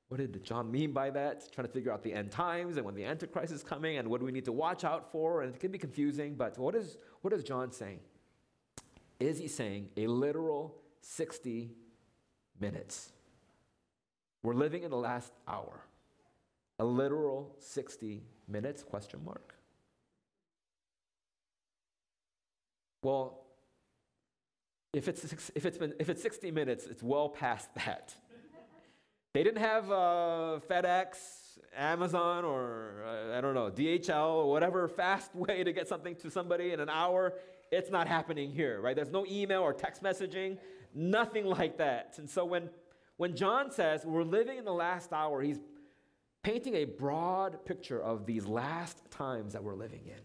what 0.08 0.20
did 0.20 0.42
John 0.42 0.72
mean 0.72 0.94
by 0.94 1.10
that? 1.10 1.52
Trying 1.52 1.68
to 1.68 1.74
figure 1.74 1.92
out 1.92 2.04
the 2.04 2.14
end 2.14 2.32
times 2.32 2.78
and 2.78 2.86
when 2.86 2.96
the 2.96 3.04
Antichrist 3.04 3.52
is 3.52 3.62
coming 3.62 3.98
and 3.98 4.08
what 4.08 4.22
do 4.22 4.26
we 4.26 4.32
need 4.32 4.46
to 4.46 4.54
watch 4.54 4.86
out 4.86 5.12
for? 5.12 5.42
And 5.42 5.54
it 5.54 5.60
can 5.60 5.70
be 5.70 5.78
confusing, 5.78 6.36
but 6.36 6.58
what 6.58 6.76
is 6.76 6.96
what 7.24 7.34
is 7.34 7.44
John 7.44 7.74
saying? 7.74 8.00
Is 9.20 9.38
he 9.38 9.50
saying 9.50 9.90
a 9.98 10.08
literal 10.08 10.78
60 11.02 11.72
minutes? 12.58 13.12
We're 14.44 14.54
living 14.54 14.84
in 14.84 14.92
the 14.92 14.96
last 15.12 15.34
hour. 15.46 15.82
A 16.80 16.86
literal 16.86 17.54
60 17.60 18.24
minutes 18.48 18.82
question 18.82 19.20
mark. 19.26 19.57
Well, 23.02 23.44
if 24.94 25.08
it's, 25.08 25.24
if 25.56 25.66
it's, 25.66 25.78
been, 25.78 25.94
if 26.00 26.10
it's 26.10 26.22
60 26.22 26.52
minutes, 26.52 26.88
it's 26.88 27.04
well 27.04 27.30
past 27.30 27.74
that. 27.76 28.14
they 29.34 29.44
didn't 29.44 29.62
have 29.62 29.92
uh, 29.92 30.60
FedEx, 30.70 31.60
Amazon, 31.76 32.46
or 32.46 33.04
uh, 33.06 33.38
I 33.38 33.42
don't 33.42 33.54
know, 33.54 33.70
DHL, 33.70 34.38
or 34.38 34.52
whatever 34.52 34.88
fast 34.88 35.36
way 35.36 35.64
to 35.64 35.72
get 35.72 35.88
something 35.88 36.16
to 36.18 36.32
somebody 36.32 36.72
in 36.72 36.80
an 36.80 36.90
hour. 36.90 37.34
It's 37.72 37.92
not 37.92 38.08
happening 38.08 38.52
here, 38.52 38.82
right? 38.82 38.96
There's 38.96 39.12
no 39.12 39.26
email 39.30 39.62
or 39.62 39.74
text 39.74 40.02
messaging, 40.02 40.58
nothing 40.96 41.46
like 41.46 41.78
that. 41.78 42.16
And 42.18 42.30
so 42.30 42.46
when, 42.46 42.70
when 43.18 43.36
John 43.36 43.72
says 43.72 44.06
we're 44.06 44.24
living 44.24 44.58
in 44.58 44.66
the 44.66 44.74
last 44.74 45.12
hour, 45.12 45.42
he's 45.42 45.60
painting 46.44 46.76
a 46.76 46.86
broad 46.86 47.66
picture 47.66 48.02
of 48.02 48.26
these 48.26 48.46
last 48.46 49.02
times 49.12 49.54
that 49.54 49.64
we're 49.64 49.76
living 49.76 50.04
in. 50.06 50.22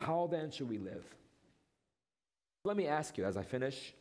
How 0.00 0.28
then 0.30 0.50
should 0.50 0.68
we 0.68 0.78
live? 0.78 1.04
Let 2.64 2.76
me 2.76 2.86
ask 2.86 3.16
you 3.18 3.24
as 3.24 3.36
I 3.36 3.42
finish 3.42 3.94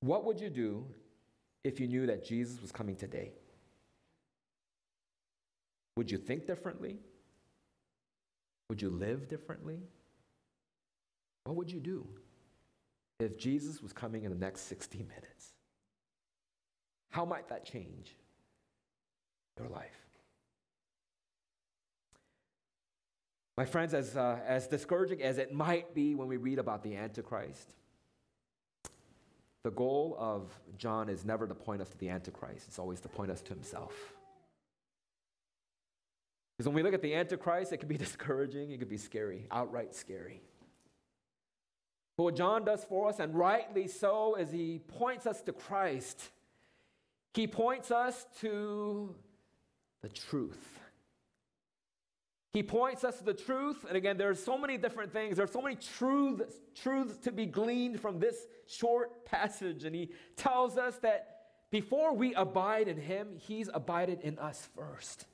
what 0.00 0.24
would 0.24 0.40
you 0.40 0.50
do 0.50 0.84
if 1.62 1.78
you 1.78 1.86
knew 1.86 2.06
that 2.06 2.24
Jesus 2.24 2.60
was 2.60 2.72
coming 2.72 2.96
today? 2.96 3.32
Would 5.96 6.10
you 6.10 6.18
think 6.18 6.46
differently? 6.46 6.98
Would 8.68 8.82
you 8.82 8.90
live 8.90 9.28
differently? 9.28 9.78
What 11.44 11.56
would 11.56 11.70
you 11.70 11.80
do 11.80 12.06
if 13.20 13.38
Jesus 13.38 13.82
was 13.82 13.92
coming 13.92 14.24
in 14.24 14.30
the 14.30 14.38
next 14.38 14.62
60 14.62 14.98
minutes? 14.98 15.52
How 17.10 17.24
might 17.24 17.48
that 17.48 17.64
change 17.64 18.16
your 19.58 19.68
life? 19.68 20.01
My 23.56 23.64
friends, 23.66 23.92
as, 23.92 24.16
uh, 24.16 24.38
as 24.46 24.66
discouraging 24.66 25.22
as 25.22 25.38
it 25.38 25.52
might 25.52 25.94
be 25.94 26.14
when 26.14 26.26
we 26.26 26.38
read 26.38 26.58
about 26.58 26.82
the 26.82 26.96
Antichrist, 26.96 27.74
the 29.62 29.70
goal 29.70 30.16
of 30.18 30.48
John 30.78 31.08
is 31.08 31.24
never 31.24 31.46
to 31.46 31.54
point 31.54 31.82
us 31.82 31.90
to 31.90 31.98
the 31.98 32.08
Antichrist, 32.08 32.66
it's 32.68 32.78
always 32.78 33.00
to 33.00 33.08
point 33.08 33.30
us 33.30 33.42
to 33.42 33.54
himself. 33.54 33.94
Because 36.56 36.66
when 36.66 36.74
we 36.74 36.82
look 36.82 36.94
at 36.94 37.02
the 37.02 37.14
Antichrist, 37.14 37.72
it 37.72 37.78
can 37.78 37.88
be 37.88 37.96
discouraging, 37.98 38.70
it 38.70 38.78
could 38.78 38.88
be 38.88 38.96
scary, 38.96 39.46
outright 39.50 39.94
scary. 39.94 40.40
But 42.16 42.24
what 42.24 42.36
John 42.36 42.64
does 42.64 42.84
for 42.84 43.08
us, 43.08 43.20
and 43.20 43.34
rightly 43.34 43.86
so, 43.86 44.36
is 44.36 44.50
he 44.50 44.80
points 44.86 45.26
us 45.26 45.42
to 45.42 45.52
Christ. 45.52 46.30
He 47.34 47.46
points 47.46 47.90
us 47.90 48.26
to 48.40 49.14
the 50.02 50.08
truth. 50.08 50.81
He 52.52 52.62
points 52.62 53.02
us 53.02 53.18
to 53.18 53.24
the 53.24 53.34
truth. 53.34 53.86
And 53.88 53.96
again, 53.96 54.18
there's 54.18 54.42
so 54.42 54.58
many 54.58 54.76
different 54.76 55.12
things. 55.12 55.36
There's 55.38 55.50
so 55.50 55.62
many 55.62 55.76
truths, 55.76 56.54
truths 56.74 57.16
to 57.18 57.32
be 57.32 57.46
gleaned 57.46 58.00
from 58.00 58.18
this 58.18 58.46
short 58.66 59.24
passage. 59.24 59.84
And 59.84 59.94
he 59.94 60.10
tells 60.36 60.76
us 60.76 60.96
that 60.98 61.32
before 61.70 62.14
we 62.14 62.34
abide 62.34 62.88
in 62.88 62.98
him, 62.98 63.36
he's 63.38 63.70
abided 63.72 64.20
in 64.20 64.38
us 64.38 64.68
first. 64.76 65.24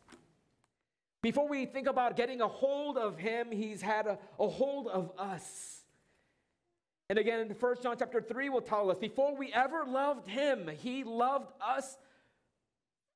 Before 1.20 1.48
we 1.48 1.66
think 1.66 1.88
about 1.88 2.16
getting 2.16 2.40
a 2.40 2.46
hold 2.46 2.96
of 2.96 3.18
him, 3.18 3.50
he's 3.50 3.82
had 3.82 4.06
a, 4.06 4.18
a 4.38 4.46
hold 4.46 4.86
of 4.86 5.10
us. 5.18 5.80
And 7.10 7.18
again, 7.18 7.40
in 7.40 7.48
1 7.48 7.76
John 7.82 7.96
chapter 7.98 8.20
3 8.20 8.50
will 8.50 8.60
tell 8.60 8.90
us 8.92 8.98
before 8.98 9.34
we 9.34 9.52
ever 9.52 9.84
loved 9.84 10.28
him, 10.28 10.70
he 10.78 11.02
loved 11.02 11.50
us 11.60 11.96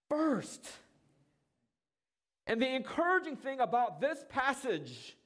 first. 0.09 0.67
And 2.46 2.61
the 2.61 2.74
encouraging 2.74 3.37
thing 3.37 3.61
about 3.61 4.00
this 4.00 4.24
passage 4.28 5.16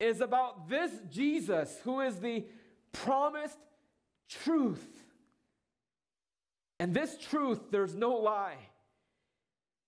is 0.00 0.20
about 0.20 0.68
this 0.68 0.90
Jesus 1.10 1.78
who 1.84 2.00
is 2.00 2.18
the 2.18 2.44
promised 2.92 3.58
truth. 4.28 4.84
And 6.80 6.92
this 6.92 7.16
truth, 7.16 7.70
there's 7.70 7.94
no 7.94 8.14
lie. 8.14 8.56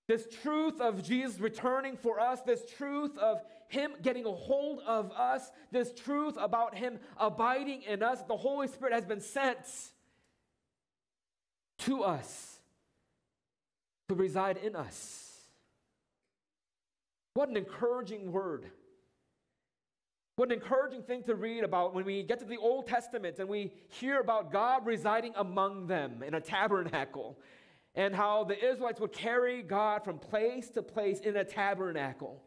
This 0.06 0.26
truth 0.42 0.80
of 0.80 1.02
Jesus 1.02 1.40
returning 1.40 1.96
for 1.96 2.20
us, 2.20 2.40
this 2.42 2.62
truth 2.76 3.16
of 3.18 3.42
Him 3.68 3.92
getting 4.02 4.26
a 4.26 4.32
hold 4.32 4.80
of 4.86 5.10
us, 5.12 5.50
this 5.72 5.92
truth 5.92 6.36
about 6.38 6.76
Him 6.76 7.00
abiding 7.16 7.82
in 7.82 8.02
us, 8.02 8.22
the 8.28 8.36
Holy 8.36 8.68
Spirit 8.68 8.92
has 8.92 9.06
been 9.06 9.20
sent 9.20 9.58
to 11.78 12.04
us 12.04 12.58
to 14.08 14.14
reside 14.14 14.58
in 14.58 14.76
us. 14.76 15.33
What 17.34 17.48
an 17.48 17.56
encouraging 17.56 18.32
word. 18.32 18.70
What 20.36 20.48
an 20.48 20.54
encouraging 20.54 21.02
thing 21.02 21.22
to 21.24 21.34
read 21.34 21.62
about 21.62 21.94
when 21.94 22.04
we 22.04 22.22
get 22.22 22.40
to 22.40 22.44
the 22.44 22.56
Old 22.56 22.86
Testament 22.86 23.38
and 23.38 23.48
we 23.48 23.72
hear 23.88 24.20
about 24.20 24.50
God 24.50 24.86
residing 24.86 25.32
among 25.36 25.86
them 25.86 26.22
in 26.24 26.34
a 26.34 26.40
tabernacle 26.40 27.38
and 27.94 28.14
how 28.14 28.44
the 28.44 28.56
Israelites 28.56 29.00
would 29.00 29.12
carry 29.12 29.62
God 29.62 30.04
from 30.04 30.18
place 30.18 30.70
to 30.70 30.82
place 30.82 31.20
in 31.20 31.36
a 31.36 31.44
tabernacle. 31.44 32.42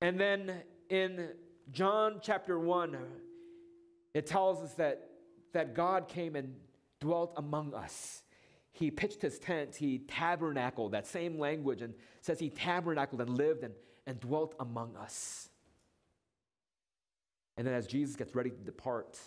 And 0.00 0.20
then 0.20 0.62
in 0.88 1.30
John 1.72 2.20
chapter 2.22 2.58
1, 2.58 2.96
it 4.14 4.26
tells 4.26 4.62
us 4.62 4.74
that, 4.74 5.10
that 5.52 5.74
God 5.74 6.08
came 6.08 6.36
and 6.36 6.54
dwelt 7.00 7.34
among 7.36 7.74
us. 7.74 8.22
He 8.78 8.92
pitched 8.92 9.20
his 9.22 9.40
tent, 9.40 9.74
he 9.74 9.98
tabernacled, 9.98 10.92
that 10.92 11.04
same 11.04 11.36
language, 11.36 11.82
and 11.82 11.94
says 12.20 12.38
he 12.38 12.48
tabernacled 12.48 13.20
and 13.20 13.36
lived 13.36 13.64
and, 13.64 13.74
and 14.06 14.20
dwelt 14.20 14.54
among 14.60 14.94
us. 14.94 15.48
And 17.56 17.66
then 17.66 17.74
as 17.74 17.88
Jesus 17.88 18.14
gets 18.14 18.36
ready 18.36 18.50
to 18.50 18.56
depart, 18.56 19.18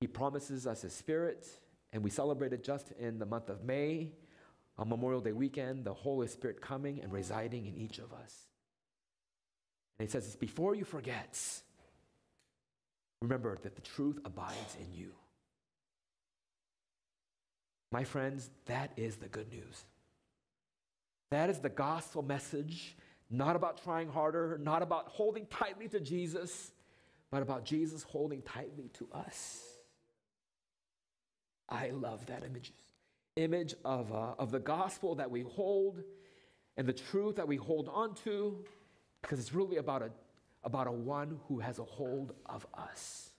he 0.00 0.08
promises 0.08 0.66
us 0.66 0.82
his 0.82 0.92
spirit, 0.92 1.46
and 1.92 2.02
we 2.02 2.10
celebrated 2.10 2.64
just 2.64 2.90
in 2.98 3.20
the 3.20 3.26
month 3.26 3.48
of 3.50 3.62
May, 3.62 4.10
on 4.76 4.88
Memorial 4.88 5.20
Day 5.20 5.30
weekend, 5.30 5.84
the 5.84 5.94
Holy 5.94 6.26
Spirit 6.26 6.60
coming 6.60 7.00
and 7.00 7.12
residing 7.12 7.66
in 7.66 7.76
each 7.76 7.98
of 7.98 8.12
us. 8.12 8.34
And 10.00 10.08
he 10.08 10.10
says, 10.10 10.34
Before 10.34 10.74
you 10.74 10.84
forget, 10.84 11.38
remember 13.22 13.58
that 13.62 13.76
the 13.76 13.82
truth 13.82 14.18
abides 14.24 14.76
in 14.80 14.92
you. 14.92 15.12
My 17.94 18.02
friends, 18.02 18.50
that 18.66 18.90
is 18.96 19.18
the 19.18 19.28
good 19.28 19.52
news. 19.52 19.84
That 21.30 21.48
is 21.48 21.60
the 21.60 21.68
gospel 21.68 22.22
message, 22.22 22.96
not 23.30 23.54
about 23.54 23.84
trying 23.84 24.08
harder, 24.08 24.58
not 24.60 24.82
about 24.82 25.06
holding 25.06 25.46
tightly 25.46 25.86
to 25.86 26.00
Jesus, 26.00 26.72
but 27.30 27.40
about 27.40 27.64
Jesus 27.64 28.02
holding 28.02 28.42
tightly 28.42 28.90
to 28.94 29.06
us. 29.14 29.62
I 31.68 31.90
love 31.90 32.26
that 32.26 32.42
image, 32.42 32.72
image 33.36 33.76
of, 33.84 34.12
uh, 34.12 34.34
of 34.40 34.50
the 34.50 34.58
gospel 34.58 35.14
that 35.14 35.30
we 35.30 35.42
hold 35.42 36.02
and 36.76 36.88
the 36.88 36.92
truth 36.92 37.36
that 37.36 37.46
we 37.46 37.54
hold 37.54 37.88
on 37.88 38.16
to, 38.24 38.58
because 39.22 39.38
it's 39.38 39.54
really 39.54 39.76
about 39.76 40.02
a, 40.02 40.10
about 40.64 40.88
a 40.88 40.92
one 40.92 41.38
who 41.46 41.60
has 41.60 41.78
a 41.78 41.84
hold 41.84 42.32
of 42.46 42.66
us. 42.74 43.30